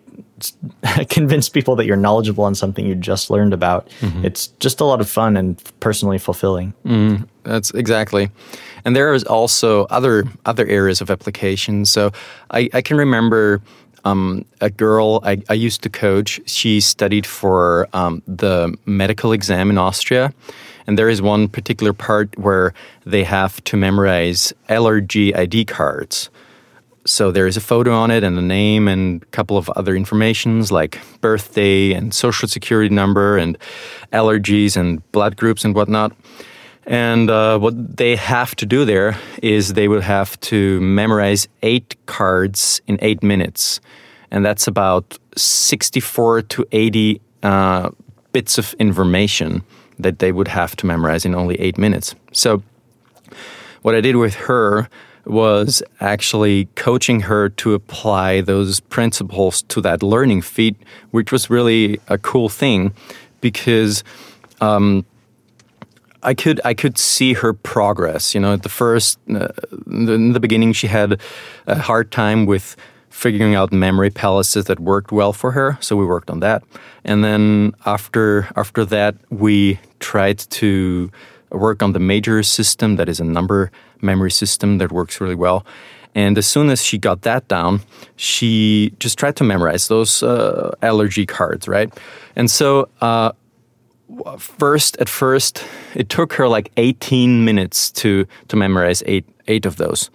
convince 1.09 1.49
people 1.49 1.75
that 1.75 1.85
you're 1.85 1.97
knowledgeable 1.97 2.43
on 2.43 2.55
something 2.55 2.85
you 2.85 2.95
just 2.95 3.29
learned 3.29 3.53
about. 3.53 3.89
Mm-hmm. 4.01 4.25
It's 4.25 4.47
just 4.59 4.81
a 4.81 4.85
lot 4.85 5.01
of 5.01 5.09
fun 5.09 5.37
and 5.37 5.61
personally 5.79 6.17
fulfilling. 6.17 6.73
Mm, 6.85 7.27
that's 7.43 7.71
exactly. 7.71 8.29
And 8.85 8.95
there 8.95 9.13
is 9.13 9.23
also 9.23 9.85
other 9.85 10.25
other 10.45 10.65
areas 10.67 11.01
of 11.01 11.09
application. 11.09 11.85
So 11.85 12.11
I, 12.51 12.69
I 12.73 12.81
can 12.81 12.97
remember 12.97 13.61
um, 14.05 14.45
a 14.59 14.69
girl 14.69 15.21
I, 15.23 15.41
I, 15.49 15.53
used 15.53 15.81
to 15.83 15.89
coach. 15.89 16.41
She 16.45 16.81
studied 16.81 17.25
for 17.25 17.87
um, 17.93 18.21
the 18.27 18.77
medical 18.85 19.31
exam 19.31 19.69
in 19.69 19.77
Austria. 19.77 20.33
And 20.85 20.99
there 20.99 21.07
is 21.07 21.21
one 21.21 21.47
particular 21.47 21.93
part 21.93 22.37
where 22.37 22.73
they 23.05 23.23
have 23.23 23.63
to 23.63 23.77
memorize 23.77 24.51
allergy 24.67 25.33
ID 25.33 25.63
cards. 25.63 26.29
So 27.05 27.31
there 27.31 27.47
is 27.47 27.57
a 27.57 27.61
photo 27.61 27.91
on 27.91 28.11
it 28.11 28.23
and 28.23 28.37
a 28.37 28.41
name 28.41 28.87
and 28.87 29.21
a 29.23 29.25
couple 29.27 29.57
of 29.57 29.69
other 29.71 29.95
informations 29.95 30.71
like 30.71 31.01
birthday 31.19 31.91
and 31.91 32.13
social 32.13 32.47
security 32.47 32.93
number 32.93 33.37
and 33.37 33.57
allergies 34.13 34.77
and 34.77 35.11
blood 35.11 35.35
groups 35.35 35.65
and 35.65 35.75
whatnot. 35.75 36.13
And 36.85 37.29
uh, 37.29 37.59
what 37.59 37.97
they 37.97 38.15
have 38.15 38.55
to 38.55 38.65
do 38.65 38.85
there 38.85 39.17
is 39.41 39.73
they 39.73 39.87
will 39.87 40.01
have 40.01 40.39
to 40.41 40.79
memorize 40.81 41.47
eight 41.61 41.95
cards 42.05 42.81
in 42.87 42.97
eight 43.01 43.21
minutes. 43.21 43.81
And 44.31 44.45
that's 44.45 44.67
about 44.67 45.17
64 45.35 46.41
to 46.43 46.65
80 46.71 47.21
uh, 47.43 47.89
bits 48.31 48.57
of 48.57 48.73
information 48.79 49.63
that 49.99 50.19
they 50.19 50.31
would 50.31 50.47
have 50.47 50.75
to 50.77 50.85
memorize 50.85 51.25
in 51.25 51.35
only 51.35 51.59
eight 51.59 51.77
minutes. 51.77 52.15
So, 52.31 52.63
what 53.83 53.95
I 53.95 54.01
did 54.01 54.15
with 54.15 54.35
her 54.35 54.89
was 55.25 55.81
actually 55.99 56.65
coaching 56.75 57.21
her 57.21 57.49
to 57.49 57.73
apply 57.73 58.41
those 58.41 58.79
principles 58.79 59.61
to 59.63 59.81
that 59.81 60.03
learning 60.03 60.41
feat, 60.41 60.75
which 61.11 61.31
was 61.31 61.49
really 61.49 61.99
a 62.07 62.17
cool 62.17 62.49
thing 62.49 62.93
because 63.41 64.03
um, 64.61 65.05
I 66.23 66.33
could 66.33 66.59
I 66.65 66.73
could 66.73 66.97
see 66.97 67.33
her 67.33 67.53
progress. 67.53 68.33
You 68.33 68.41
know, 68.41 68.53
at 68.53 68.63
the 68.63 68.69
first 68.69 69.19
uh, 69.29 69.49
in 69.87 70.33
the 70.33 70.39
beginning, 70.39 70.73
she 70.73 70.87
had 70.87 71.19
a 71.67 71.79
hard 71.79 72.11
time 72.11 72.45
with 72.45 72.75
figuring 73.09 73.53
out 73.53 73.71
memory 73.71 74.09
palaces 74.09 74.65
that 74.65 74.79
worked 74.79 75.11
well 75.11 75.33
for 75.33 75.51
her. 75.51 75.77
So 75.81 75.95
we 75.95 76.05
worked 76.05 76.29
on 76.29 76.39
that, 76.39 76.63
and 77.03 77.23
then 77.23 77.73
after 77.85 78.49
after 78.55 78.85
that, 78.85 79.15
we 79.29 79.79
tried 79.99 80.39
to 80.39 81.11
work 81.51 81.83
on 81.83 81.93
the 81.93 81.99
major 81.99 82.41
system 82.41 82.95
that 82.95 83.07
is 83.07 83.19
a 83.19 83.23
number 83.23 83.71
memory 84.03 84.31
system 84.31 84.77
that 84.77 84.91
works 84.91 85.19
really 85.21 85.35
well. 85.35 85.65
And 86.15 86.37
as 86.37 86.45
soon 86.45 86.69
as 86.69 86.83
she 86.83 86.97
got 86.97 87.23
that 87.23 87.47
down, 87.47 87.81
she 88.15 88.93
just 88.99 89.17
tried 89.17 89.35
to 89.37 89.43
memorize 89.43 89.87
those 89.87 90.21
uh, 90.21 90.75
allergy 90.81 91.25
cards, 91.25 91.67
right? 91.67 91.91
And 92.35 92.51
so, 92.51 92.89
uh, 93.01 93.31
first 94.37 94.95
at 94.97 95.09
first, 95.09 95.65
it 95.95 96.09
took 96.09 96.33
her 96.33 96.47
like 96.47 96.71
18 96.77 97.45
minutes 97.45 97.89
to 97.91 98.27
to 98.47 98.55
memorize 98.55 99.01
eight 99.07 99.25
eight 99.47 99.65
of 99.65 99.77
those. 99.77 100.11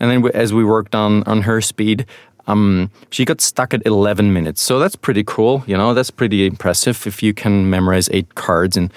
And 0.00 0.10
then 0.10 0.30
as 0.34 0.52
we 0.52 0.64
worked 0.64 0.94
on 0.94 1.22
on 1.24 1.42
her 1.42 1.60
speed, 1.60 2.06
um, 2.48 2.90
she 3.10 3.24
got 3.24 3.40
stuck 3.40 3.74
at 3.74 3.86
11 3.86 4.32
minutes. 4.32 4.62
So 4.62 4.78
that's 4.78 4.96
pretty 4.96 5.22
cool. 5.22 5.62
You 5.66 5.76
know, 5.76 5.94
that's 5.94 6.10
pretty 6.10 6.46
impressive 6.46 7.06
if 7.06 7.22
you 7.22 7.34
can 7.34 7.70
memorize 7.70 8.08
eight 8.10 8.34
cards 8.34 8.76
in, 8.76 8.90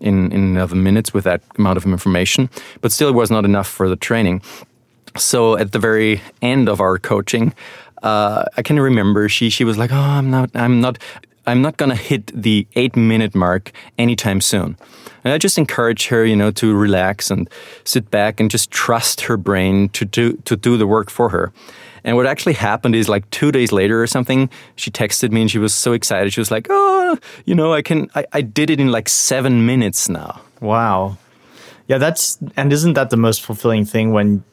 in, 0.00 0.32
in 0.32 0.56
11 0.56 0.82
minutes 0.82 1.14
with 1.14 1.24
that 1.24 1.40
amount 1.56 1.76
of 1.76 1.86
information. 1.86 2.50
But 2.80 2.92
still, 2.92 3.08
it 3.08 3.14
was 3.14 3.30
not 3.30 3.44
enough 3.44 3.68
for 3.68 3.88
the 3.88 3.96
training. 3.96 4.42
So 5.16 5.56
at 5.56 5.72
the 5.72 5.78
very 5.78 6.20
end 6.42 6.68
of 6.68 6.80
our 6.80 6.98
coaching, 6.98 7.54
uh, 8.02 8.44
I 8.56 8.62
can 8.62 8.78
remember 8.78 9.28
she 9.28 9.48
she 9.48 9.64
was 9.64 9.78
like, 9.78 9.90
"Oh, 9.90 9.96
I'm 9.96 10.30
not, 10.30 10.50
I'm 10.54 10.82
not, 10.82 10.98
I'm 11.46 11.62
not 11.62 11.78
gonna 11.78 11.96
hit 11.96 12.26
the 12.34 12.66
eight 12.74 12.96
minute 12.96 13.34
mark 13.34 13.72
anytime 13.96 14.42
soon." 14.42 14.76
And 15.24 15.32
I 15.32 15.38
just 15.38 15.56
encourage 15.56 16.08
her, 16.08 16.24
you 16.24 16.36
know, 16.36 16.50
to 16.50 16.74
relax 16.74 17.30
and 17.30 17.48
sit 17.84 18.10
back 18.10 18.40
and 18.40 18.50
just 18.50 18.70
trust 18.70 19.22
her 19.22 19.38
brain 19.38 19.88
to 19.90 20.04
do 20.04 20.34
to 20.44 20.54
do 20.54 20.76
the 20.76 20.86
work 20.86 21.08
for 21.08 21.30
her. 21.30 21.50
And 22.06 22.16
what 22.16 22.24
actually 22.24 22.52
happened 22.54 22.94
is 22.94 23.08
like 23.08 23.28
two 23.30 23.50
days 23.50 23.72
later 23.72 24.00
or 24.00 24.06
something, 24.06 24.48
she 24.76 24.92
texted 24.92 25.32
me 25.32 25.42
and 25.42 25.50
she 25.50 25.58
was 25.58 25.74
so 25.74 25.92
excited. 25.92 26.32
She 26.32 26.40
was 26.40 26.52
like, 26.52 26.68
"Oh, 26.70 27.18
you 27.44 27.54
know, 27.54 27.74
I 27.74 27.82
can, 27.82 28.08
I, 28.14 28.24
I 28.32 28.40
did 28.42 28.70
it 28.70 28.80
in 28.80 28.92
like 28.92 29.08
seven 29.08 29.66
minutes 29.66 30.08
now." 30.08 30.40
Wow. 30.60 31.18
Yeah, 31.88 31.98
that's 31.98 32.38
and 32.56 32.72
isn't 32.72 32.94
that 32.94 33.10
the 33.10 33.16
most 33.16 33.42
fulfilling 33.42 33.84
thing 33.84 34.12
when 34.12 34.44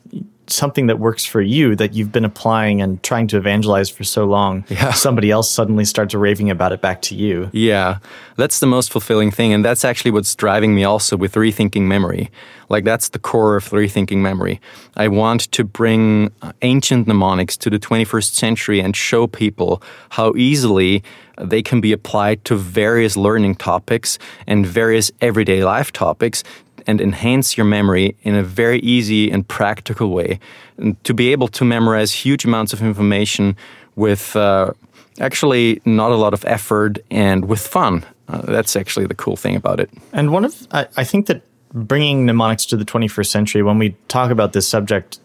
something 0.48 0.88
that 0.88 1.00
works 1.00 1.26
for 1.26 1.42
you 1.42 1.76
that 1.76 1.94
you've 1.94 2.12
been 2.12 2.26
applying 2.26 2.82
and 2.82 3.02
trying 3.02 3.28
to 3.28 3.38
evangelize 3.38 3.90
for 3.90 4.04
so 4.04 4.26
long, 4.26 4.66
Yeah. 4.70 4.92
somebody 5.08 5.32
else 5.32 5.50
suddenly 5.50 5.86
starts 5.86 6.14
raving 6.14 6.50
about 6.50 6.72
it 6.72 6.82
back 6.82 7.02
to 7.04 7.16
you. 7.16 7.50
Yeah, 7.54 8.00
that's 8.36 8.60
the 8.60 8.68
most 8.68 8.92
fulfilling 8.92 9.32
thing. 9.32 9.54
And 9.54 9.64
that's 9.64 9.86
actually 9.86 10.12
what's 10.12 10.36
driving 10.36 10.76
me 10.76 10.84
also 10.84 11.16
with 11.18 11.34
rethinking 11.36 11.84
memory. 11.84 12.30
Like, 12.70 12.84
that's 12.84 13.10
the 13.10 13.20
core 13.20 13.56
of 13.56 13.70
rethinking 13.70 14.18
memory. 14.18 14.60
I 14.96 15.08
want 15.08 15.52
to 15.52 15.64
bring 15.64 16.32
ancient 16.62 17.08
mnemonics 17.08 17.56
to 17.58 17.70
the 17.70 17.80
21st 17.80 18.34
century 18.34 18.80
and 18.80 18.96
show 18.96 19.28
people 19.28 19.82
how 20.10 20.34
easily 20.36 21.04
they 21.40 21.62
can 21.62 21.82
be 21.82 21.92
applied 21.92 22.46
to 22.46 22.56
various 22.56 23.18
learning 23.18 23.56
topics 23.56 24.20
and 24.48 24.66
various 24.66 25.12
everyday 25.20 25.64
life 25.64 25.92
topics 25.92 26.44
and 26.88 27.02
enhance 27.02 27.58
your 27.58 27.66
memory 27.66 28.16
in 28.24 28.36
a 28.36 28.44
very 28.44 28.80
easy 28.80 29.32
and 29.32 29.48
practical 29.48 30.10
way. 30.10 30.40
And 30.78 31.02
to 31.04 31.14
be 31.14 31.32
able 31.32 31.48
to 31.50 31.66
memorize 31.66 32.12
huge 32.12 32.46
amounts 32.46 32.74
of 32.74 32.82
information 32.82 33.56
with 33.96 34.36
uh, 34.36 34.72
actually 35.20 35.82
not 35.86 36.12
a 36.12 36.16
lot 36.16 36.34
of 36.34 36.44
effort 36.46 37.00
and 37.12 37.46
with 37.46 37.66
fun. 37.66 38.06
Uh, 38.28 38.42
that's 38.42 38.76
actually 38.76 39.06
the 39.06 39.16
cool 39.16 39.36
thing 39.36 39.56
about 39.56 39.80
it. 39.80 39.90
And 40.12 40.32
one 40.32 40.46
of, 40.46 40.68
I, 40.72 40.88
I 40.98 41.04
think 41.04 41.28
that 41.28 41.42
bringing 41.74 42.26
mnemonics 42.26 42.66
to 42.68 42.78
the 42.78 42.86
21st 42.86 43.28
century, 43.28 43.64
when 43.64 43.78
we 43.78 43.96
talk 44.08 44.32
about 44.32 44.54
this 44.54 44.68
subject, 44.68 45.20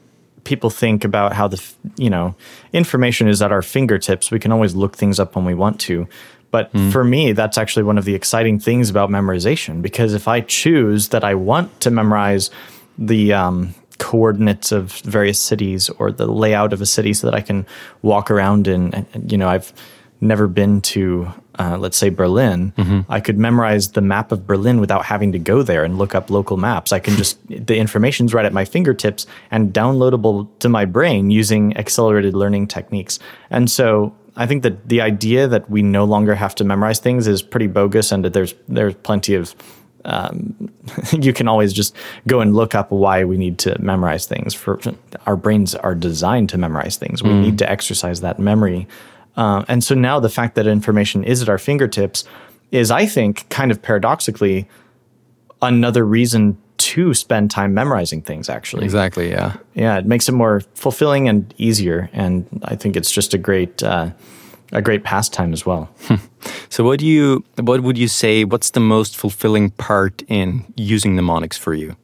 people 0.44 0.70
think 0.70 1.04
about 1.04 1.34
how 1.34 1.46
the, 1.46 1.62
you 1.96 2.10
know, 2.10 2.34
information 2.72 3.28
is 3.28 3.42
at 3.42 3.52
our 3.52 3.62
fingertips. 3.62 4.30
We 4.30 4.38
can 4.38 4.52
always 4.52 4.74
look 4.74 4.96
things 4.96 5.20
up 5.20 5.36
when 5.36 5.44
we 5.44 5.54
want 5.54 5.78
to. 5.80 6.08
But 6.50 6.70
for 6.92 7.04
me, 7.04 7.32
that's 7.32 7.58
actually 7.58 7.82
one 7.82 7.98
of 7.98 8.04
the 8.04 8.14
exciting 8.14 8.58
things 8.58 8.88
about 8.88 9.10
memorization 9.10 9.82
because 9.82 10.14
if 10.14 10.26
I 10.26 10.40
choose 10.40 11.08
that 11.08 11.22
I 11.22 11.34
want 11.34 11.80
to 11.82 11.90
memorize 11.90 12.50
the 12.96 13.34
um, 13.34 13.74
coordinates 13.98 14.72
of 14.72 14.92
various 15.00 15.38
cities 15.38 15.88
or 15.90 16.10
the 16.10 16.26
layout 16.26 16.72
of 16.72 16.80
a 16.80 16.86
city 16.86 17.12
so 17.12 17.26
that 17.26 17.34
I 17.34 17.40
can 17.40 17.66
walk 18.02 18.30
around 18.30 18.66
in, 18.66 18.94
and, 18.94 19.06
and, 19.12 19.30
you 19.30 19.38
know, 19.38 19.48
I've 19.48 19.72
never 20.20 20.48
been 20.48 20.80
to, 20.80 21.32
uh, 21.58 21.76
let's 21.78 21.96
say, 21.96 22.08
Berlin. 22.08 22.72
I 23.08 23.20
could 23.20 23.38
memorize 23.38 23.92
the 23.92 24.00
map 24.00 24.32
of 24.32 24.46
Berlin 24.46 24.80
without 24.80 25.04
having 25.04 25.32
to 25.32 25.38
go 25.38 25.62
there 25.62 25.84
and 25.84 25.98
look 25.98 26.14
up 26.14 26.30
local 26.30 26.56
maps. 26.56 26.92
I 26.92 26.98
can 26.98 27.16
just, 27.16 27.38
the 27.66 27.76
information's 27.76 28.34
right 28.34 28.44
at 28.44 28.52
my 28.52 28.64
fingertips 28.64 29.26
and 29.50 29.72
downloadable 29.72 30.48
to 30.60 30.68
my 30.68 30.86
brain 30.86 31.30
using 31.30 31.76
accelerated 31.76 32.34
learning 32.34 32.68
techniques. 32.68 33.18
And 33.50 33.70
so 33.70 34.14
I 34.38 34.46
think 34.46 34.62
that 34.62 34.88
the 34.88 35.00
idea 35.00 35.48
that 35.48 35.68
we 35.68 35.82
no 35.82 36.04
longer 36.04 36.36
have 36.36 36.54
to 36.54 36.64
memorize 36.64 37.00
things 37.00 37.26
is 37.26 37.42
pretty 37.42 37.66
bogus, 37.66 38.12
and 38.12 38.24
that 38.24 38.32
there's 38.32 38.54
there's 38.68 38.94
plenty 38.94 39.34
of 39.34 39.54
um, 40.04 40.70
you 41.12 41.32
can 41.32 41.48
always 41.48 41.72
just 41.72 41.94
go 42.26 42.40
and 42.40 42.54
look 42.54 42.74
up 42.74 42.90
why 42.92 43.24
we 43.24 43.36
need 43.36 43.58
to 43.58 43.76
memorize 43.82 44.26
things. 44.26 44.54
For 44.54 44.80
our 45.26 45.36
brains 45.36 45.74
are 45.74 45.94
designed 45.94 46.48
to 46.50 46.58
memorize 46.58 46.96
things. 46.96 47.22
We 47.22 47.34
need 47.34 47.58
to 47.58 47.70
exercise 47.70 48.20
that 48.20 48.38
memory, 48.38 48.86
uh, 49.36 49.64
and 49.68 49.82
so 49.82 49.96
now 49.96 50.20
the 50.20 50.30
fact 50.30 50.54
that 50.54 50.68
information 50.68 51.24
is 51.24 51.42
at 51.42 51.48
our 51.48 51.58
fingertips 51.58 52.24
is, 52.70 52.92
I 52.92 53.06
think, 53.06 53.48
kind 53.48 53.72
of 53.72 53.82
paradoxically 53.82 54.68
another 55.60 56.06
reason 56.06 56.58
to 56.94 57.14
spend 57.14 57.50
time 57.50 57.74
memorizing 57.74 58.22
things. 58.22 58.48
Actually, 58.48 58.84
Exactly, 58.84 59.30
yeah. 59.30 59.56
yeah, 59.74 59.98
it 59.98 60.06
makes 60.06 60.28
it 60.28 60.32
more 60.32 60.60
fulfilling 60.74 61.28
and 61.28 61.52
easier, 61.58 62.08
and 62.12 62.46
I 62.64 62.76
think 62.76 62.96
it's 62.96 63.10
just 63.10 63.34
a 63.34 63.38
great 63.38 63.82
uh, 63.82 64.10
a 64.72 64.82
great 64.82 65.02
pastime 65.04 65.52
as 65.52 65.64
well. 65.66 65.88
So 66.68 66.84
what 66.84 67.00
do 67.00 67.06
you 67.06 67.44
what 67.56 67.80
would 67.82 67.98
you 67.98 68.08
say 68.08 68.44
what's 68.44 68.70
the 68.70 68.80
most 68.80 69.16
fulfilling 69.16 69.70
part 69.70 70.22
in 70.28 70.64
using 70.76 71.16
mnemonics 71.16 71.58
for 71.58 71.74
you? 71.74 71.96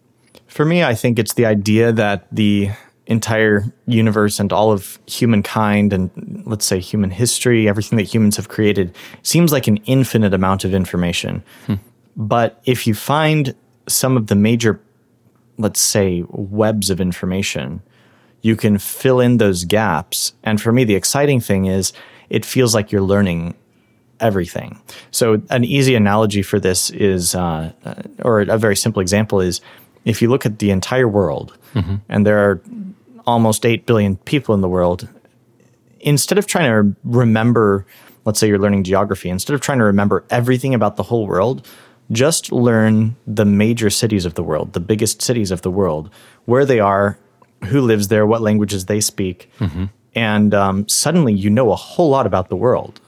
For 0.46 0.64
me, 0.64 0.82
I 0.82 0.94
think 0.94 1.18
it's 1.18 1.34
the 1.34 1.46
idea 1.46 1.92
that 1.92 2.26
the 2.32 2.70
entire 3.06 3.64
universe 3.86 4.40
and 4.40 4.52
all 4.52 4.72
of 4.72 4.98
humankind 5.06 5.92
and 5.92 6.10
let's 6.46 6.64
say 6.64 6.80
human 6.80 7.10
history, 7.10 7.68
everything 7.68 7.98
that 7.98 8.14
humans 8.14 8.36
have 8.36 8.48
created, 8.48 8.94
seems 9.22 9.52
like 9.52 9.66
an 9.68 9.76
infinite 9.84 10.32
amount 10.34 10.64
of 10.64 10.72
information. 10.74 11.42
But 12.16 12.60
if 12.64 12.86
you 12.86 12.94
find 12.94 13.54
some 13.86 14.16
of 14.16 14.28
the 14.28 14.34
major, 14.34 14.80
let's 15.58 15.80
say, 15.80 16.24
webs 16.28 16.90
of 16.90 17.00
information, 17.00 17.82
you 18.42 18.56
can 18.56 18.78
fill 18.78 19.20
in 19.20 19.38
those 19.38 19.64
gaps. 19.64 20.34
And 20.42 20.60
for 20.60 20.72
me, 20.72 20.84
the 20.84 20.94
exciting 20.94 21.40
thing 21.40 21.66
is 21.66 21.92
it 22.28 22.44
feels 22.44 22.74
like 22.74 22.92
you're 22.92 23.02
learning 23.02 23.54
everything. 24.20 24.80
So, 25.10 25.42
an 25.50 25.64
easy 25.64 25.94
analogy 25.94 26.42
for 26.42 26.60
this 26.60 26.90
is, 26.90 27.34
uh, 27.34 27.72
or 28.22 28.40
a 28.40 28.58
very 28.58 28.76
simple 28.76 29.00
example 29.00 29.40
is 29.40 29.60
if 30.04 30.20
you 30.22 30.28
look 30.28 30.46
at 30.46 30.58
the 30.58 30.70
entire 30.70 31.08
world, 31.08 31.56
and 32.08 32.26
there 32.26 32.38
are 32.38 32.60
almost 33.26 33.66
8 33.66 33.86
billion 33.86 34.16
people 34.16 34.54
in 34.54 34.60
the 34.60 34.68
world, 34.68 35.08
instead 36.00 36.38
of 36.38 36.46
trying 36.46 36.70
to 36.70 36.96
remember, 37.04 37.86
let's 38.24 38.38
say 38.38 38.46
you're 38.46 38.58
learning 38.58 38.84
geography, 38.84 39.28
instead 39.28 39.54
of 39.54 39.60
trying 39.60 39.78
to 39.78 39.84
remember 39.84 40.24
everything 40.30 40.74
about 40.74 40.96
the 40.96 41.02
whole 41.02 41.26
world, 41.26 41.66
just 42.10 42.52
learn 42.52 43.16
the 43.26 43.44
major 43.44 43.90
cities 43.90 44.24
of 44.26 44.34
the 44.34 44.42
world, 44.42 44.72
the 44.72 44.80
biggest 44.80 45.22
cities 45.22 45.50
of 45.50 45.62
the 45.62 45.70
world, 45.70 46.10
where 46.44 46.64
they 46.64 46.80
are, 46.80 47.18
who 47.64 47.80
lives 47.80 48.08
there, 48.08 48.26
what 48.26 48.42
languages 48.42 48.86
they 48.86 49.00
speak. 49.00 49.50
And 50.14 50.54
um, 50.54 50.88
suddenly 50.88 51.32
you 51.32 51.50
know 51.50 51.72
a 51.72 51.76
whole 51.76 52.10
lot 52.10 52.26
about 52.26 52.48
the 52.48 52.56
world 52.56 53.00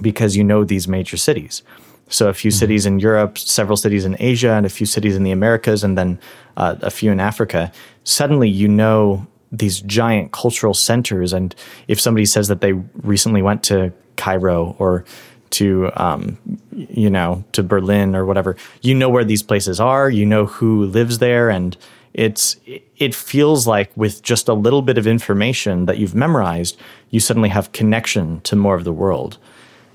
because 0.00 0.36
you 0.36 0.42
know 0.44 0.64
these 0.64 0.88
major 0.88 1.16
cities. 1.16 1.62
So 2.08 2.28
a 2.28 2.34
few 2.34 2.50
cities 2.50 2.84
in 2.84 2.98
Europe, 2.98 3.38
several 3.38 3.76
cities 3.76 4.04
in 4.04 4.16
Asia, 4.18 4.52
and 4.52 4.66
a 4.66 4.68
few 4.68 4.86
cities 4.86 5.16
in 5.16 5.22
the 5.22 5.30
Americas, 5.30 5.82
and 5.82 5.96
then 5.96 6.18
uh, 6.56 6.76
a 6.82 6.90
few 6.90 7.10
in 7.10 7.20
Africa. 7.20 7.72
Suddenly, 8.04 8.50
you 8.50 8.68
know 8.68 9.26
these 9.52 9.80
giant 9.82 10.32
cultural 10.32 10.74
centers. 10.74 11.32
And 11.32 11.54
if 11.88 12.00
somebody 12.00 12.26
says 12.26 12.48
that 12.48 12.60
they 12.60 12.72
recently 13.02 13.42
went 13.42 13.62
to 13.64 13.92
Cairo 14.16 14.74
or 14.78 15.04
to 15.52 15.90
um, 15.96 16.38
you 16.72 17.10
know 17.10 17.44
to 17.52 17.62
Berlin 17.62 18.14
or 18.14 18.24
whatever. 18.24 18.56
You 18.80 18.94
know 18.94 19.08
where 19.08 19.24
these 19.24 19.42
places 19.42 19.80
are. 19.80 20.10
You 20.10 20.26
know 20.26 20.46
who 20.46 20.86
lives 20.86 21.18
there, 21.18 21.48
and 21.48 21.76
it's 22.14 22.56
it 22.66 23.14
feels 23.14 23.66
like 23.66 23.90
with 23.96 24.22
just 24.22 24.48
a 24.48 24.54
little 24.54 24.82
bit 24.82 24.98
of 24.98 25.06
information 25.06 25.86
that 25.86 25.98
you've 25.98 26.14
memorized, 26.14 26.78
you 27.10 27.20
suddenly 27.20 27.48
have 27.48 27.72
connection 27.72 28.40
to 28.42 28.56
more 28.56 28.74
of 28.74 28.84
the 28.84 28.92
world. 28.92 29.38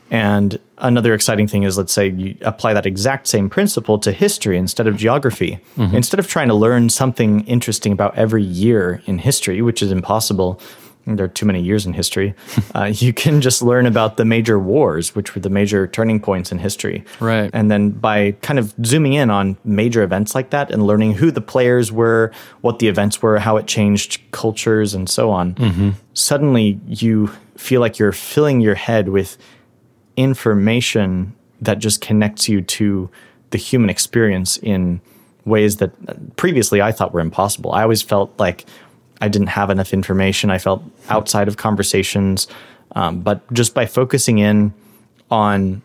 And 0.09 0.57
another 0.77 1.13
exciting 1.13 1.47
thing 1.47 1.63
is, 1.63 1.77
let's 1.77 1.91
say 1.91 2.09
you 2.09 2.37
apply 2.41 2.73
that 2.73 2.85
exact 2.85 3.27
same 3.27 3.49
principle 3.49 3.99
to 3.99 4.11
history 4.11 4.57
instead 4.57 4.87
of 4.87 4.95
geography. 4.95 5.59
Mm-hmm. 5.75 5.95
Instead 5.95 6.19
of 6.19 6.27
trying 6.27 6.47
to 6.47 6.53
learn 6.53 6.89
something 6.89 7.45
interesting 7.45 7.91
about 7.91 8.17
every 8.17 8.43
year 8.43 9.01
in 9.05 9.17
history, 9.17 9.61
which 9.61 9.81
is 9.81 9.91
impossible, 9.91 10.61
there 11.15 11.25
are 11.25 11.29
too 11.29 11.45
many 11.45 11.61
years 11.61 11.85
in 11.85 11.93
history. 11.93 12.35
uh, 12.75 12.91
you 12.93 13.13
can 13.13 13.41
just 13.41 13.61
learn 13.61 13.85
about 13.85 14.17
the 14.17 14.25
major 14.25 14.59
wars, 14.59 15.15
which 15.15 15.33
were 15.33 15.41
the 15.41 15.49
major 15.49 15.87
turning 15.87 16.19
points 16.19 16.51
in 16.51 16.57
history. 16.57 17.03
Right. 17.19 17.49
And 17.53 17.71
then 17.71 17.91
by 17.91 18.33
kind 18.41 18.59
of 18.59 18.73
zooming 18.85 19.13
in 19.13 19.29
on 19.29 19.57
major 19.63 20.03
events 20.03 20.35
like 20.35 20.49
that 20.49 20.71
and 20.71 20.85
learning 20.85 21.13
who 21.13 21.31
the 21.31 21.41
players 21.41 21.91
were, 21.91 22.31
what 22.61 22.79
the 22.79 22.87
events 22.87 23.21
were, 23.21 23.39
how 23.39 23.57
it 23.57 23.67
changed 23.67 24.19
cultures, 24.31 24.93
and 24.93 25.09
so 25.09 25.31
on, 25.31 25.55
mm-hmm. 25.55 25.89
suddenly 26.13 26.79
you 26.87 27.27
feel 27.55 27.81
like 27.81 27.97
you're 27.97 28.11
filling 28.11 28.61
your 28.61 28.75
head 28.75 29.09
with 29.09 29.37
information 30.15 31.33
that 31.61 31.79
just 31.79 32.01
connects 32.01 32.49
you 32.49 32.61
to 32.61 33.09
the 33.51 33.57
human 33.57 33.89
experience 33.89 34.57
in 34.57 35.01
ways 35.45 35.77
that 35.77 36.35
previously 36.35 36.81
I 36.81 36.91
thought 36.91 37.13
were 37.13 37.21
impossible. 37.21 37.71
I 37.71 37.83
always 37.83 38.01
felt 38.01 38.37
like 38.37 38.65
I 39.21 39.27
didn't 39.27 39.47
have 39.47 39.69
enough 39.69 39.93
information. 39.93 40.49
I 40.49 40.57
felt 40.57 40.83
outside 41.09 41.47
of 41.47 41.57
conversations. 41.57 42.47
Um, 42.95 43.21
but 43.21 43.41
just 43.53 43.73
by 43.73 43.85
focusing 43.85 44.37
in 44.39 44.73
on 45.29 45.81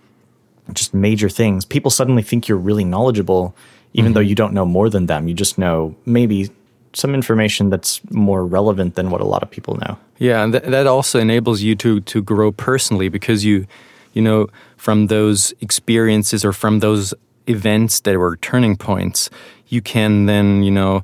just 0.73 0.95
major 0.95 1.29
things, 1.29 1.65
people 1.65 1.91
suddenly 1.91 2.23
think 2.23 2.49
you're 2.49 2.59
really 2.59 2.85
knowledgeable, 2.85 3.55
even 3.93 4.09
mm-hmm. 4.09 4.15
though 4.15 4.21
you 4.21 4.35
don't 4.35 4.53
know 4.53 4.65
more 4.65 4.89
than 4.89 5.07
them. 5.07 5.29
You 5.29 5.35
just 5.35 5.59
know 5.59 5.95
maybe 6.07 6.51
some 6.95 7.15
information 7.15 7.71
that's 7.71 8.01
more 8.11 8.47
relevant 8.47 8.95
than 8.95 9.11
what 9.11 9.21
a 9.21 9.25
lot 9.25 9.43
of 9.43 9.51
people 9.51 9.77
know. 9.77 9.99
Yeah, 10.19 10.45
and 10.45 10.53
th- 10.53 10.65
that 10.65 10.87
also 10.87 11.19
enables 11.19 11.62
you 11.62 11.75
to 11.77 12.01
to 12.01 12.23
grow 12.23 12.53
personally 12.53 13.09
because 13.09 13.45
you, 13.45 13.67
you 14.12 14.23
know, 14.23 14.49
from 14.77 15.07
those 15.07 15.55
experiences 15.61 16.45
or 16.45 16.53
from 16.53 16.81
those 16.81 17.15
events 17.49 18.01
that 18.01 18.19
were 18.19 18.37
turning 18.37 18.77
points, 18.77 19.31
you 19.69 19.83
can 19.83 20.27
then 20.27 20.62
you 20.62 20.71
know 20.71 21.03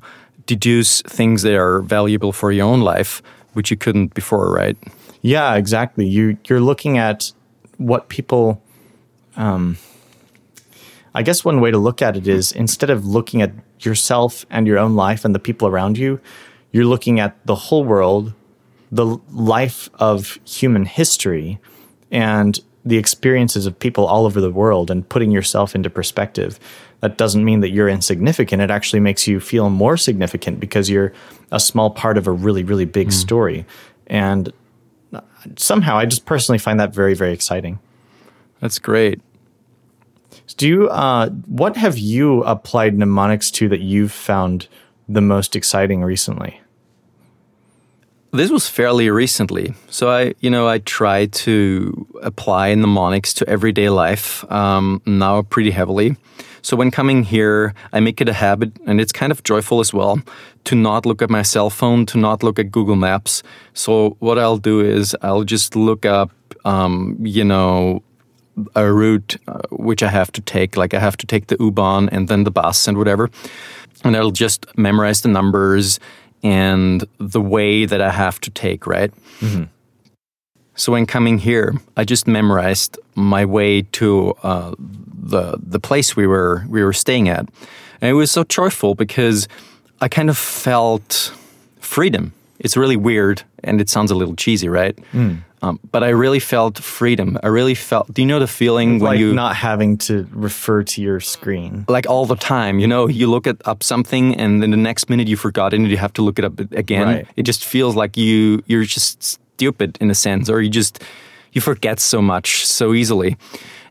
deduce 0.49 1.03
things 1.03 1.43
that 1.43 1.53
are 1.53 1.81
valuable 1.83 2.33
for 2.33 2.51
your 2.51 2.65
own 2.65 2.81
life, 2.81 3.21
which 3.53 3.69
you 3.69 3.77
couldn't 3.77 4.15
before, 4.15 4.51
right? 4.51 4.75
Yeah, 5.21 5.53
exactly. 5.53 6.07
You 6.07 6.37
you're 6.47 6.59
looking 6.59 6.97
at 6.97 7.31
what 7.77 8.09
people. 8.09 8.61
Um, 9.37 9.77
I 11.13 11.21
guess 11.23 11.45
one 11.45 11.61
way 11.61 11.71
to 11.71 11.77
look 11.77 12.01
at 12.01 12.17
it 12.17 12.27
is 12.27 12.51
instead 12.51 12.89
of 12.89 13.05
looking 13.05 13.41
at 13.41 13.51
yourself 13.79 14.45
and 14.49 14.67
your 14.67 14.79
own 14.79 14.95
life 14.95 15.23
and 15.23 15.33
the 15.35 15.39
people 15.39 15.67
around 15.67 15.97
you, 15.97 16.19
you're 16.71 16.85
looking 16.85 17.19
at 17.19 17.35
the 17.45 17.55
whole 17.55 17.83
world, 17.83 18.33
the 18.91 19.17
life 19.31 19.89
of 19.95 20.39
human 20.45 20.85
history, 20.85 21.59
and 22.11 22.59
the 22.85 22.97
experiences 22.97 23.65
of 23.65 23.77
people 23.77 24.05
all 24.05 24.25
over 24.25 24.41
the 24.41 24.51
world, 24.51 24.89
and 24.89 25.07
putting 25.09 25.31
yourself 25.31 25.75
into 25.75 25.89
perspective 25.89 26.59
that 27.01 27.17
doesn't 27.17 27.45
mean 27.45 27.61
that 27.61 27.69
you're 27.69 27.89
insignificant. 27.89 28.61
It 28.61 28.71
actually 28.71 28.99
makes 28.99 29.27
you 29.27 29.39
feel 29.39 29.69
more 29.69 29.97
significant 29.97 30.59
because 30.59 30.89
you're 30.89 31.13
a 31.51 31.59
small 31.59 31.89
part 31.89 32.17
of 32.17 32.27
a 32.27 32.31
really, 32.31 32.63
really 32.63 32.85
big 32.85 33.09
mm. 33.09 33.13
story. 33.13 33.65
And 34.07 34.51
somehow 35.55 35.97
I 35.97 36.05
just 36.05 36.25
personally 36.25 36.59
find 36.59 36.79
that 36.79 36.93
very, 36.93 37.13
very 37.13 37.33
exciting. 37.33 37.79
That's 38.59 38.79
great. 38.79 39.21
Do 40.57 40.67
you, 40.67 40.89
uh, 40.89 41.29
what 41.29 41.77
have 41.77 41.97
you 41.97 42.43
applied 42.43 42.97
mnemonics 42.97 43.49
to 43.51 43.69
that 43.69 43.79
you've 43.79 44.11
found 44.11 44.67
the 45.07 45.21
most 45.21 45.55
exciting 45.55 46.03
recently? 46.03 46.61
This 48.31 48.51
was 48.51 48.67
fairly 48.67 49.09
recently. 49.09 49.73
So 49.89 50.09
I, 50.09 50.35
you 50.39 50.49
know, 50.49 50.67
I 50.67 50.79
try 50.79 51.27
to 51.27 52.07
apply 52.21 52.75
mnemonics 52.75 53.33
to 53.35 53.49
everyday 53.49 53.89
life 53.89 54.49
um, 54.51 55.01
now 55.05 55.41
pretty 55.43 55.71
heavily. 55.71 56.15
So 56.61 56.77
when 56.77 56.91
coming 56.91 57.23
here, 57.23 57.73
I 57.93 57.99
make 57.99 58.21
it 58.21 58.29
a 58.29 58.33
habit, 58.33 58.71
and 58.85 58.99
it's 59.01 59.11
kind 59.11 59.31
of 59.31 59.43
joyful 59.43 59.79
as 59.79 59.93
well, 59.93 60.21
to 60.65 60.75
not 60.75 61.05
look 61.05 61.21
at 61.21 61.29
my 61.29 61.41
cell 61.41 61.69
phone, 61.69 62.05
to 62.07 62.17
not 62.17 62.43
look 62.43 62.59
at 62.59 62.71
Google 62.71 62.95
Maps. 62.95 63.43
So 63.73 64.17
what 64.19 64.37
I'll 64.37 64.57
do 64.57 64.81
is 64.81 65.15
I'll 65.21 65.43
just 65.43 65.75
look 65.75 66.05
up, 66.05 66.31
um, 66.65 67.17
you 67.21 67.43
know, 67.43 68.03
a 68.75 68.91
route 68.91 69.37
uh, 69.47 69.61
which 69.71 70.03
I 70.03 70.09
have 70.09 70.31
to 70.33 70.41
take. 70.41 70.75
Like 70.75 70.93
I 70.93 70.99
have 70.99 71.15
to 71.17 71.25
take 71.25 71.47
the 71.47 71.57
U-Bahn 71.59 72.09
and 72.09 72.27
then 72.27 72.43
the 72.43 72.51
bus 72.51 72.87
and 72.87 72.97
whatever, 72.97 73.29
and 74.03 74.15
I'll 74.15 74.31
just 74.31 74.65
memorize 74.77 75.21
the 75.21 75.29
numbers 75.29 75.99
and 76.43 77.05
the 77.19 77.41
way 77.41 77.85
that 77.85 78.01
I 78.01 78.11
have 78.11 78.39
to 78.41 78.49
take. 78.49 78.85
Right. 78.85 79.13
Mm-hmm. 79.39 79.63
So 80.79 80.93
when 80.93 81.05
coming 81.05 81.39
here, 81.39 81.75
I 81.97 82.05
just 82.05 82.25
memorized 82.25 82.97
my 83.13 83.43
way 83.43 83.81
to 83.81 84.33
uh, 84.43 84.75
the 84.79 85.59
the 85.61 85.79
place 85.79 86.15
we 86.15 86.25
were 86.25 86.63
we 86.69 86.81
were 86.81 86.93
staying 86.93 87.27
at, 87.27 87.49
and 87.99 88.09
it 88.09 88.13
was 88.13 88.31
so 88.31 88.45
joyful 88.45 88.95
because 88.95 89.49
I 89.99 90.07
kind 90.07 90.29
of 90.29 90.37
felt 90.37 91.33
freedom. 91.81 92.31
It's 92.59 92.77
really 92.77 92.95
weird, 92.95 93.43
and 93.61 93.81
it 93.81 93.89
sounds 93.89 94.09
a 94.09 94.15
little 94.15 94.37
cheesy, 94.37 94.69
right? 94.69 94.97
Mm. 95.11 95.39
Um, 95.61 95.81
but 95.91 96.01
I 96.01 96.09
really 96.09 96.39
felt 96.39 96.77
freedom. 96.77 97.37
I 97.43 97.47
really 97.47 97.75
felt. 97.75 98.13
Do 98.13 98.21
you 98.21 98.27
know 98.27 98.39
the 98.39 98.47
feeling 98.47 98.99
when 98.99 99.19
you 99.19 99.33
not 99.33 99.57
having 99.57 99.97
to 100.07 100.29
refer 100.31 100.83
to 100.83 101.01
your 101.01 101.19
screen, 101.19 101.83
like 101.89 102.07
all 102.07 102.25
the 102.25 102.37
time? 102.37 102.79
You 102.79 102.87
know, 102.87 103.09
you 103.09 103.27
look 103.27 103.47
at 103.47 103.57
up 103.67 103.83
something, 103.83 104.33
and 104.33 104.63
then 104.63 104.71
the 104.71 104.77
next 104.77 105.09
minute 105.09 105.27
you 105.27 105.35
forgot 105.35 105.73
it, 105.73 105.81
and 105.81 105.89
you 105.89 105.97
have 105.97 106.13
to 106.13 106.21
look 106.21 106.39
it 106.39 106.45
up 106.45 106.57
again. 106.71 107.07
Right. 107.07 107.27
It 107.35 107.43
just 107.43 107.65
feels 107.65 107.97
like 107.97 108.15
you 108.15 108.63
you're 108.65 108.85
just 108.85 109.41
stupid 109.59 109.97
in 109.99 110.09
a 110.09 110.15
sense, 110.15 110.49
or 110.49 110.61
you 110.61 110.69
just 110.69 111.03
you 111.51 111.61
forget 111.61 111.99
so 111.99 112.21
much 112.21 112.65
so 112.65 112.93
easily. 112.93 113.35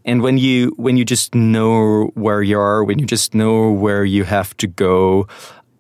And 0.05 0.23
when 0.23 0.39
you 0.39 0.73
when 0.77 0.97
you 0.97 1.05
just 1.05 1.35
know 1.35 2.11
where 2.15 2.43
you 2.43 2.59
are, 2.59 2.83
when 2.85 2.99
you 2.99 3.07
just 3.07 3.35
know 3.35 3.71
where 3.71 4.05
you 4.05 4.25
have 4.25 4.57
to 4.57 4.67
go, 4.67 5.27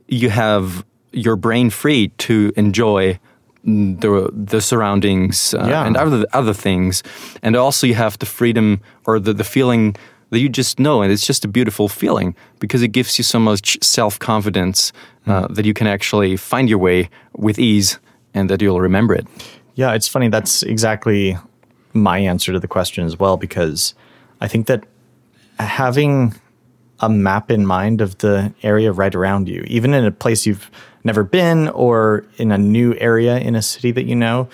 you 0.08 0.30
have 0.30 0.84
your 1.12 1.36
brain 1.36 1.70
free 1.70 2.08
to 2.18 2.52
enjoy 2.56 3.18
the 3.64 4.30
the 4.50 4.60
surroundings 4.60 5.54
uh, 5.54 5.66
yeah. 5.68 5.86
and 5.86 5.96
other 5.96 6.26
other 6.32 6.54
things, 6.54 7.02
and 7.42 7.56
also 7.56 7.86
you 7.86 7.94
have 7.94 8.18
the 8.18 8.26
freedom 8.26 8.80
or 9.06 9.20
the 9.20 9.32
the 9.32 9.44
feeling 9.44 9.96
that 10.30 10.40
you 10.40 10.50
just 10.50 10.78
know, 10.78 11.02
and 11.02 11.10
it's 11.12 11.26
just 11.26 11.44
a 11.44 11.48
beautiful 11.48 11.88
feeling 11.88 12.34
because 12.58 12.82
it 12.84 12.92
gives 12.92 13.18
you 13.18 13.24
so 13.24 13.38
much 13.38 13.78
self 13.82 14.18
confidence 14.18 14.92
uh, 15.26 15.30
mm. 15.30 15.54
that 15.54 15.64
you 15.64 15.72
can 15.72 15.86
actually 15.86 16.36
find 16.36 16.68
your 16.68 16.80
way 16.82 17.08
with 17.32 17.58
ease, 17.58 17.98
and 18.34 18.50
that 18.50 18.60
you'll 18.60 18.82
remember 18.82 19.14
it. 19.14 19.26
Yeah, 19.78 19.92
it's 19.92 20.08
funny. 20.08 20.26
That's 20.26 20.64
exactly 20.64 21.38
my 21.92 22.18
answer 22.18 22.52
to 22.52 22.58
the 22.58 22.66
question 22.66 23.04
as 23.06 23.16
well, 23.16 23.36
because 23.36 23.94
I 24.40 24.48
think 24.48 24.66
that 24.66 24.82
having 25.60 26.34
a 26.98 27.08
map 27.08 27.48
in 27.48 27.64
mind 27.64 28.00
of 28.00 28.18
the 28.18 28.52
area 28.64 28.90
right 28.90 29.14
around 29.14 29.48
you, 29.48 29.62
even 29.68 29.94
in 29.94 30.04
a 30.04 30.10
place 30.10 30.46
you've 30.46 30.68
never 31.04 31.22
been 31.22 31.68
or 31.68 32.26
in 32.38 32.50
a 32.50 32.58
new 32.58 32.96
area 32.96 33.38
in 33.38 33.54
a 33.54 33.62
city 33.62 33.92
that 33.92 34.06
you 34.06 34.16
know, 34.16 34.48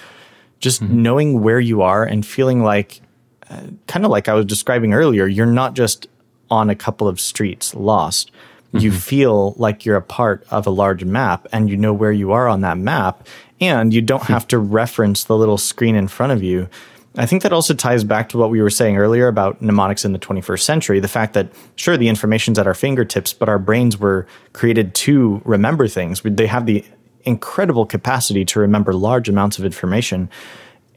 just 0.60 0.82
mm-hmm. 0.82 1.02
knowing 1.02 1.40
where 1.40 1.58
you 1.58 1.80
are 1.80 2.04
and 2.04 2.26
feeling 2.26 2.62
like, 2.62 3.00
uh, 3.48 3.62
kind 3.86 4.04
of 4.04 4.10
like 4.10 4.28
I 4.28 4.34
was 4.34 4.44
describing 4.44 4.92
earlier, 4.92 5.26
you're 5.26 5.46
not 5.46 5.72
just 5.72 6.06
on 6.50 6.68
a 6.68 6.74
couple 6.74 7.08
of 7.08 7.18
streets 7.18 7.74
lost. 7.74 8.30
Mm-hmm. 8.74 8.84
You 8.84 8.92
feel 8.92 9.54
like 9.56 9.84
you're 9.84 9.96
a 9.96 10.02
part 10.02 10.44
of 10.50 10.66
a 10.66 10.70
large 10.70 11.04
map 11.04 11.46
and 11.52 11.70
you 11.70 11.76
know 11.76 11.92
where 11.92 12.12
you 12.12 12.32
are 12.32 12.48
on 12.48 12.60
that 12.62 12.76
map 12.76 13.26
and 13.60 13.94
you 13.94 14.02
don't 14.02 14.24
have 14.24 14.48
to 14.48 14.58
reference 14.58 15.24
the 15.24 15.36
little 15.36 15.58
screen 15.58 15.94
in 15.94 16.08
front 16.08 16.32
of 16.32 16.42
you. 16.42 16.68
I 17.16 17.26
think 17.26 17.42
that 17.42 17.52
also 17.52 17.74
ties 17.74 18.02
back 18.02 18.28
to 18.30 18.38
what 18.38 18.50
we 18.50 18.60
were 18.60 18.70
saying 18.70 18.96
earlier 18.96 19.28
about 19.28 19.62
mnemonics 19.62 20.04
in 20.04 20.12
the 20.12 20.18
21st 20.18 20.60
century. 20.62 20.98
The 20.98 21.06
fact 21.06 21.34
that, 21.34 21.48
sure, 21.76 21.96
the 21.96 22.08
information's 22.08 22.58
at 22.58 22.66
our 22.66 22.74
fingertips, 22.74 23.32
but 23.32 23.48
our 23.48 23.60
brains 23.60 23.96
were 23.96 24.26
created 24.52 24.96
to 24.96 25.40
remember 25.44 25.86
things. 25.86 26.22
They 26.24 26.48
have 26.48 26.66
the 26.66 26.84
incredible 27.22 27.86
capacity 27.86 28.44
to 28.46 28.58
remember 28.58 28.92
large 28.92 29.28
amounts 29.28 29.60
of 29.60 29.64
information. 29.64 30.28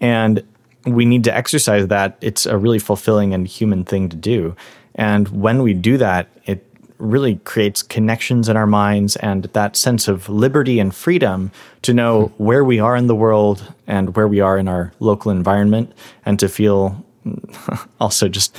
And 0.02 0.44
we 0.86 1.06
need 1.06 1.24
to 1.26 1.36
exercise 1.36 1.88
that. 1.88 2.18
It's 2.22 2.48
a 2.48 2.58
really 2.58 2.80
fulfilling 2.80 3.36
and 3.36 3.48
human 3.48 3.84
thing 3.84 4.10
to 4.10 4.16
do. 4.16 4.56
And 4.96 5.28
when 5.28 5.62
we 5.62 5.76
do 5.76 5.98
that, 6.00 6.30
it 6.46 6.66
really 6.98 7.36
creates 7.44 7.84
connections 7.84 8.50
in 8.50 8.58
our 8.58 8.68
minds 8.68 9.16
and 9.18 9.44
that 9.54 9.76
sense 9.76 10.08
of 10.08 10.30
liberty 10.30 10.80
and 10.80 10.96
freedom 10.96 11.52
to 11.84 11.94
know 11.94 12.32
where 12.38 12.64
we 12.64 12.80
are 12.80 12.96
in 12.96 13.08
the 13.08 13.16
world 13.16 13.74
and 13.86 14.16
where 14.16 14.28
we 14.28 14.40
are 14.40 14.58
in 14.58 14.68
our 14.68 14.92
local 15.00 15.32
environment 15.32 15.94
and 16.26 16.40
to 16.40 16.50
feel 16.50 17.04
also 18.00 18.28
just 18.28 18.56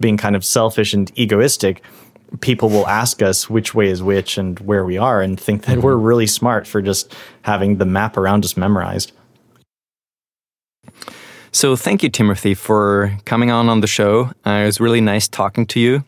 being 0.00 0.16
kind 0.16 0.36
of 0.36 0.44
selfish 0.44 0.92
and 0.92 1.10
egoistic 1.18 1.82
people 2.40 2.70
will 2.70 2.86
ask 2.86 3.20
us 3.20 3.50
which 3.50 3.74
way 3.74 3.88
is 3.88 4.02
which 4.02 4.38
and 4.38 4.58
where 4.60 4.84
we 4.84 4.96
are 4.96 5.20
and 5.20 5.38
think 5.38 5.64
that 5.64 5.72
mm-hmm. 5.72 5.82
we're 5.82 5.96
really 5.96 6.26
smart 6.26 6.66
for 6.66 6.80
just 6.80 7.14
having 7.42 7.76
the 7.76 7.84
map 7.84 8.16
around 8.16 8.44
us 8.44 8.56
memorized 8.56 9.12
So 11.54 11.76
thank 11.76 12.02
you, 12.02 12.08
Timothy, 12.08 12.54
for 12.54 13.12
coming 13.26 13.50
on 13.50 13.68
on 13.68 13.82
the 13.82 13.86
show. 13.86 14.32
Uh, 14.46 14.62
it 14.62 14.64
was 14.64 14.80
really 14.80 15.02
nice 15.02 15.28
talking 15.28 15.66
to 15.66 15.78
you. 15.78 16.02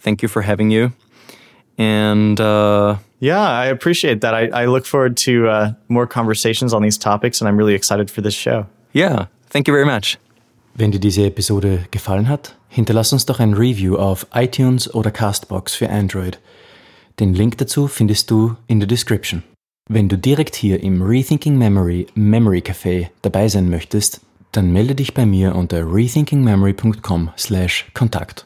Thank 0.00 0.22
you 0.22 0.28
for 0.28 0.42
having 0.42 0.70
you. 0.70 0.92
And 1.78 2.40
uh, 2.40 2.96
yeah, 3.20 3.42
I 3.42 3.66
appreciate 3.66 4.20
that. 4.20 4.34
I, 4.34 4.62
I 4.62 4.66
look 4.66 4.86
forward 4.86 5.16
to 5.18 5.48
uh, 5.48 5.72
more 5.88 6.06
conversations 6.06 6.72
on 6.72 6.82
these 6.82 6.98
topics, 6.98 7.40
and 7.40 7.48
I'm 7.48 7.56
really 7.56 7.74
excited 7.74 8.10
for 8.10 8.22
this 8.22 8.34
show. 8.34 8.66
Yeah, 8.92 9.26
thank 9.50 9.68
you 9.68 9.74
very 9.74 9.86
much. 9.86 10.18
Wenn 10.74 10.90
dir 10.90 11.00
diese 11.00 11.24
Episode 11.24 11.86
gefallen 11.90 12.28
hat, 12.28 12.54
hinterlass 12.68 13.12
uns 13.12 13.24
doch 13.24 13.40
ein 13.40 13.54
Review 13.54 13.96
auf 13.96 14.26
iTunes 14.34 14.92
oder 14.94 15.10
Castbox 15.10 15.74
für 15.74 15.88
Android. 15.88 16.38
Den 17.18 17.32
Link 17.32 17.56
dazu 17.56 17.88
findest 17.88 18.30
du 18.30 18.56
in 18.66 18.80
der 18.80 18.86
Description. 18.86 19.42
Wenn 19.88 20.08
du 20.08 20.18
direkt 20.18 20.54
hier 20.54 20.82
im 20.82 21.00
Rethinking 21.00 21.56
Memory 21.56 22.08
Memory 22.14 22.58
Café 22.58 23.08
dabei 23.22 23.48
sein 23.48 23.70
möchtest, 23.70 24.20
dann 24.52 24.72
melde 24.72 24.94
dich 24.94 25.14
bei 25.14 25.24
mir 25.24 25.54
unter 25.54 25.90
rethinkingmemory.com/kontakt. 25.90 28.45